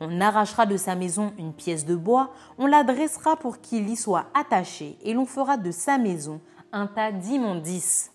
On 0.01 0.21
arrachera 0.21 0.67
de 0.67 0.77
sa 0.77 0.95
maison 0.97 1.33
une 1.39 1.53
pièce 1.53 1.85
de 1.85 1.95
bois, 1.95 2.33
on 2.59 2.67
la 2.67 2.85
dressera 2.85 3.37
pour 3.37 3.61
qu'il 3.61 3.89
y 3.89 3.97
soit 3.97 4.27
attaché, 4.35 4.99
et 5.03 5.15
l'on 5.15 5.27
fera 5.27 5.57
de 5.57 5.71
sa 5.71 5.99
maison 5.99 6.41
un 6.73 6.87
tas 6.87 7.13
d'immondices. 7.13 8.11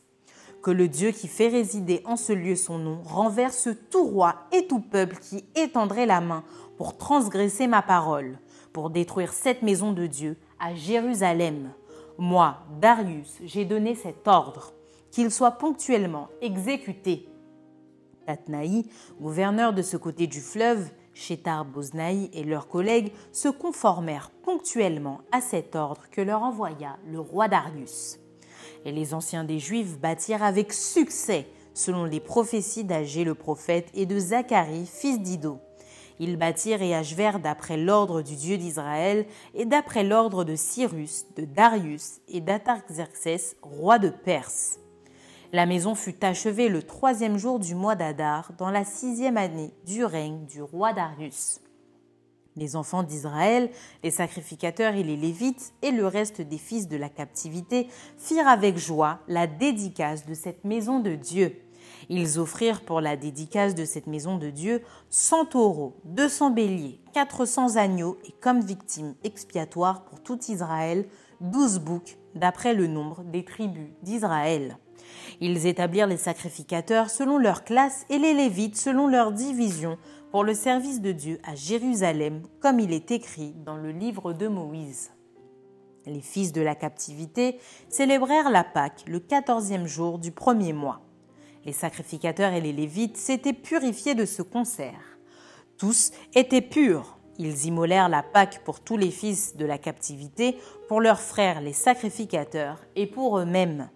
Que 0.62 0.72
le 0.72 0.88
Dieu 0.88 1.12
qui 1.12 1.28
fait 1.28 1.48
résider 1.48 2.02
en 2.06 2.18
ce 2.18 2.34
lieu 2.34 2.56
son 2.56 2.78
nom 2.80 3.02
renverse 3.04 3.70
tout 3.90 4.04
roi 4.04 4.36
et 4.52 4.68
tout 4.68 4.80
peuple 4.82 5.18
qui 5.18 5.46
étendrait 5.56 6.08
la 6.08 6.20
main 6.20 6.44
pour 6.78 6.98
transgresser 6.98 7.68
ma 7.68 7.82
parole 7.82 8.38
pour 8.74 8.90
détruire 8.90 9.34
cette 9.34 9.62
maison 9.62 9.94
de 9.94 10.08
Dieu 10.08 10.38
à 10.60 10.74
Jérusalem. 10.76 11.72
Moi, 12.18 12.58
Darius, 12.80 13.38
j'ai 13.44 13.66
donné 13.66 13.96
cet 13.96 14.28
ordre, 14.28 14.74
qu'il 15.12 15.32
soit 15.32 15.52
ponctuellement 15.52 16.30
exécuté. 16.42 17.28
Tatnaï, 18.26 18.86
gouverneur 19.22 19.74
de 19.74 19.82
ce 19.82 19.98
côté 19.98 20.28
du 20.28 20.42
fleuve, 20.42 20.90
Shetar 21.14 21.66
Boznaï 21.66 22.30
et 22.34 22.44
leurs 22.44 22.68
collègues 22.68 23.12
se 23.32 23.48
conformèrent 23.48 24.30
ponctuellement 24.44 25.22
à 25.32 25.42
cet 25.42 25.76
ordre 25.76 26.04
que 26.12 26.22
leur 26.22 26.44
envoya 26.44 26.98
le 27.10 27.20
roi 27.20 27.48
Darius. 27.48 28.20
Et 28.86 28.92
les 28.92 29.14
anciens 29.14 29.44
des 29.44 29.60
Juifs 29.60 29.98
bâtirent 30.00 30.44
avec 30.44 30.74
succès, 30.74 31.48
selon 31.74 32.06
les 32.06 32.20
prophéties 32.20 32.84
d'Agé 32.84 33.24
le 33.24 33.36
prophète 33.36 33.90
et 33.94 34.06
de 34.06 34.20
Zacharie, 34.20 34.86
fils 34.86 35.20
d'Ido. 35.20 35.60
Ils 36.20 36.38
bâtirent 36.38 36.82
et 36.82 36.96
achevèrent 36.96 37.40
d'après 37.40 37.78
l'ordre 37.78 38.22
du 38.22 38.36
Dieu 38.36 38.58
d'Israël 38.58 39.26
et 39.54 39.66
d'après 39.66 40.04
l'ordre 40.04 40.44
de 40.44 40.56
Cyrus, 40.56 41.26
de 41.36 41.46
Darius 41.46 42.20
et 42.28 42.42
d'Atarxerxès, 42.42 43.56
roi 43.62 44.00
de 44.00 44.10
Perse. 44.10 44.80
La 45.54 45.66
maison 45.66 45.96
fut 45.96 46.26
achevée 46.26 46.68
le 46.68 46.84
troisième 46.84 47.38
jour 47.38 47.60
du 47.60 47.74
mois 47.74 47.96
d'Adar, 47.96 48.52
dans 48.58 48.70
la 48.70 48.84
sixième 48.84 49.38
année 49.38 49.72
du 49.86 50.04
règne 50.04 50.46
du 50.46 50.62
roi 50.62 50.92
Darius. 50.92 51.62
Les 52.58 52.76
enfants 52.76 53.04
d'Israël, 53.04 53.70
les 54.04 54.12
sacrificateurs 54.12 54.96
et 54.96 55.04
les 55.04 55.16
Lévites 55.16 55.74
et 55.84 55.92
le 55.92 56.08
reste 56.08 56.42
des 56.42 56.58
fils 56.58 56.88
de 56.88 56.98
la 56.98 57.08
captivité 57.08 57.88
firent 58.18 58.48
avec 58.48 58.78
joie 58.78 59.20
la 59.28 59.46
dédicace 59.46 60.26
de 60.26 60.34
cette 60.34 60.66
maison 60.66 61.00
de 61.00 61.14
Dieu. 61.14 61.56
Ils 62.10 62.40
offrirent 62.40 62.82
pour 62.82 63.02
la 63.02 63.18
dédicace 63.18 63.76
de 63.76 63.84
cette 63.84 64.08
maison 64.08 64.38
de 64.38 64.50
Dieu 64.50 64.82
100 65.10 65.46
taureaux, 65.46 65.98
200 66.06 66.52
béliers, 66.52 67.02
400 67.14 67.76
agneaux 67.76 68.18
et 68.26 68.32
comme 68.32 68.62
victime 68.62 69.16
expiatoire 69.24 70.06
pour 70.06 70.22
tout 70.22 70.40
Israël, 70.48 71.06
12 71.42 71.80
boucs 71.80 72.18
d'après 72.36 72.74
le 72.74 72.88
nombre 72.88 73.24
des 73.24 73.44
tribus 73.44 73.90
d'Israël. 74.04 74.78
Ils 75.42 75.66
établirent 75.68 76.08
les 76.08 76.18
sacrificateurs 76.18 77.10
selon 77.10 77.38
leur 77.38 77.64
classe 77.64 78.06
et 78.10 78.18
les 78.18 78.34
Lévites 78.34 78.78
selon 78.78 79.08
leur 79.08 79.32
division 79.32 79.98
pour 80.32 80.44
le 80.44 80.54
service 80.54 81.02
de 81.02 81.12
Dieu 81.12 81.40
à 81.44 81.56
Jérusalem, 81.56 82.44
comme 82.60 82.80
il 82.80 82.94
est 82.94 83.12
écrit 83.12 83.54
dans 83.66 83.78
le 83.78 83.92
livre 83.92 84.34
de 84.34 84.48
Moïse. 84.48 85.12
Les 86.06 86.22
fils 86.22 86.54
de 86.54 86.62
la 86.62 86.76
captivité 86.76 87.60
célébrèrent 87.90 88.50
la 88.50 88.64
Pâque 88.64 89.04
le 89.08 89.20
quatorzième 89.20 89.88
jour 89.88 90.20
du 90.20 90.32
premier 90.32 90.72
mois. 90.72 91.07
Les 91.68 91.74
sacrificateurs 91.74 92.54
et 92.54 92.62
les 92.62 92.72
Lévites 92.72 93.18
s'étaient 93.18 93.52
purifiés 93.52 94.16
de 94.16 94.24
ce 94.24 94.42
concert. 94.42 95.18
Tous 95.78 96.12
étaient 96.34 96.62
purs. 96.62 97.18
Ils 97.38 97.66
immolèrent 97.66 98.08
la 98.08 98.24
Pâque 98.24 98.62
pour 98.64 98.80
tous 98.80 98.96
les 98.96 99.12
fils 99.12 99.58
de 99.58 99.66
la 99.66 99.78
captivité, 99.78 100.58
pour 100.88 101.02
leurs 101.02 101.20
frères 101.20 101.60
les 101.60 101.74
sacrificateurs 101.74 102.80
et 102.96 103.06
pour 103.06 103.38
eux-mêmes. 103.38 103.90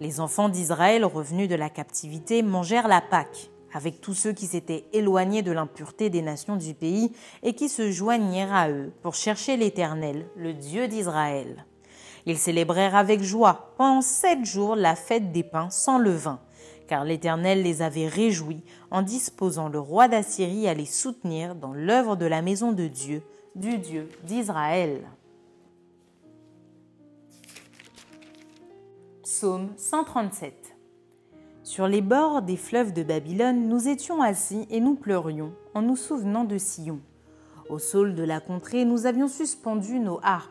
Les 0.00 0.18
enfants 0.18 0.48
d'Israël 0.48 1.04
revenus 1.04 1.48
de 1.48 1.54
la 1.54 1.70
captivité 1.70 2.42
mangèrent 2.42 2.88
la 2.88 3.00
Pâque 3.00 3.50
avec 3.72 4.00
tous 4.00 4.14
ceux 4.14 4.32
qui 4.32 4.46
s'étaient 4.46 4.86
éloignés 4.92 5.42
de 5.42 5.52
l'impureté 5.52 6.10
des 6.10 6.22
nations 6.22 6.56
du 6.56 6.74
pays 6.74 7.12
et 7.44 7.54
qui 7.54 7.68
se 7.68 7.92
joignirent 7.92 8.52
à 8.52 8.68
eux 8.68 8.92
pour 9.02 9.14
chercher 9.14 9.56
l'Éternel, 9.56 10.26
le 10.34 10.54
Dieu 10.54 10.88
d'Israël. 10.88 11.66
Ils 12.26 12.38
célébrèrent 12.38 12.96
avec 12.96 13.22
joie 13.22 13.74
pendant 13.76 14.02
sept 14.02 14.44
jours 14.44 14.74
la 14.74 14.96
fête 14.96 15.30
des 15.30 15.44
pains 15.44 15.70
sans 15.70 15.98
levain, 15.98 16.40
car 16.86 17.04
l'Éternel 17.04 17.62
les 17.62 17.82
avait 17.82 18.08
réjouis 18.08 18.62
en 18.90 19.02
disposant 19.02 19.68
le 19.68 19.78
roi 19.78 20.08
d'Assyrie 20.08 20.68
à 20.68 20.74
les 20.74 20.86
soutenir 20.86 21.54
dans 21.54 21.72
l'œuvre 21.72 22.16
de 22.16 22.26
la 22.26 22.42
maison 22.42 22.72
de 22.72 22.86
Dieu, 22.86 23.22
du 23.54 23.78
Dieu 23.78 24.08
d'Israël. 24.24 25.02
Psaume 29.22 29.70
137 29.76 30.76
Sur 31.62 31.88
les 31.88 32.00
bords 32.00 32.42
des 32.42 32.56
fleuves 32.56 32.92
de 32.92 33.02
Babylone, 33.02 33.68
nous 33.68 33.88
étions 33.88 34.22
assis 34.22 34.66
et 34.70 34.80
nous 34.80 34.94
pleurions 34.94 35.52
en 35.74 35.82
nous 35.82 35.96
souvenant 35.96 36.44
de 36.44 36.58
Sion. 36.58 37.00
Au 37.68 37.78
saule 37.78 38.14
de 38.14 38.22
la 38.22 38.40
contrée, 38.40 38.84
nous 38.84 39.06
avions 39.06 39.28
suspendu 39.28 39.98
nos 39.98 40.20
harpes. 40.22 40.50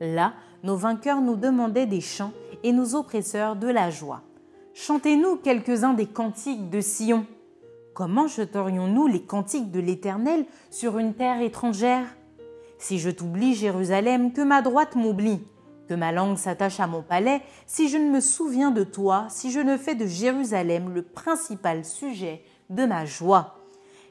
Là, 0.00 0.32
nos 0.62 0.76
vainqueurs 0.76 1.20
nous 1.20 1.36
demandaient 1.36 1.86
des 1.86 2.00
chants 2.00 2.32
et 2.62 2.72
nos 2.72 2.94
oppresseurs 2.94 3.56
de 3.56 3.68
la 3.68 3.90
joie. 3.90 4.22
Chantez-nous 4.76 5.36
quelques-uns 5.36 5.94
des 5.94 6.06
cantiques 6.06 6.68
de 6.68 6.80
Sion. 6.80 7.26
Comment 7.94 8.26
chanterions-nous 8.26 9.06
les 9.06 9.22
cantiques 9.22 9.70
de 9.70 9.78
l'Éternel 9.78 10.46
sur 10.68 10.98
une 10.98 11.14
terre 11.14 11.40
étrangère? 11.42 12.04
Si 12.78 12.98
je 12.98 13.08
t'oublie, 13.08 13.54
Jérusalem, 13.54 14.32
que 14.32 14.40
ma 14.40 14.62
droite 14.62 14.96
m'oublie, 14.96 15.40
que 15.88 15.94
ma 15.94 16.10
langue 16.10 16.38
s'attache 16.38 16.80
à 16.80 16.88
mon 16.88 17.02
palais, 17.02 17.40
si 17.66 17.88
je 17.88 17.98
ne 17.98 18.10
me 18.10 18.18
souviens 18.18 18.72
de 18.72 18.82
toi, 18.82 19.26
si 19.30 19.52
je 19.52 19.60
ne 19.60 19.76
fais 19.76 19.94
de 19.94 20.08
Jérusalem 20.08 20.92
le 20.92 21.02
principal 21.02 21.84
sujet 21.84 22.42
de 22.68 22.84
ma 22.84 23.04
joie. 23.04 23.54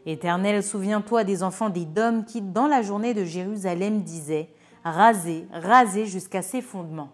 Éternel, 0.06 0.64
souviens-toi 0.64 1.26
des 1.26 1.44
enfants 1.44 1.70
d'Édom 1.70 2.24
qui, 2.26 2.42
dans 2.42 2.68
la 2.68 2.82
journée 2.82 3.14
de 3.14 3.26
Jérusalem, 3.26 4.02
disaient 4.04 4.48
Rasez, 4.86 5.46
rasez 5.52 6.06
jusqu'à 6.06 6.42
ses 6.42 6.62
fondements. 6.62 7.12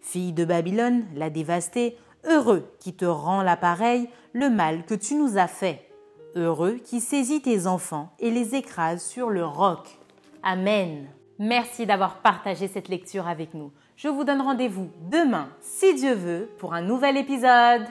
Fille 0.00 0.32
de 0.32 0.44
Babylone, 0.44 1.04
la 1.16 1.30
dévastée, 1.30 1.96
Heureux 2.28 2.68
qui 2.80 2.92
te 2.92 3.04
rend 3.04 3.42
l'appareil, 3.42 4.08
le 4.32 4.50
mal 4.50 4.84
que 4.84 4.94
tu 4.94 5.14
nous 5.14 5.38
as 5.38 5.48
fait. 5.48 5.82
heureux 6.34 6.74
qui 6.74 7.00
saisit 7.00 7.40
tes 7.40 7.66
enfants 7.66 8.12
et 8.18 8.30
les 8.30 8.54
écrase 8.54 9.02
sur 9.02 9.30
le 9.30 9.44
roc. 9.44 9.98
Amen. 10.42 11.08
Merci 11.38 11.86
d'avoir 11.86 12.16
partagé 12.16 12.68
cette 12.68 12.88
lecture 12.88 13.26
avec 13.26 13.54
nous. 13.54 13.72
Je 13.96 14.08
vous 14.08 14.24
donne 14.24 14.42
rendez-vous 14.42 14.90
demain, 15.10 15.48
si 15.60 15.94
Dieu 15.94 16.12
veut, 16.12 16.50
pour 16.58 16.74
un 16.74 16.82
nouvel 16.82 17.16
épisode. 17.16 17.86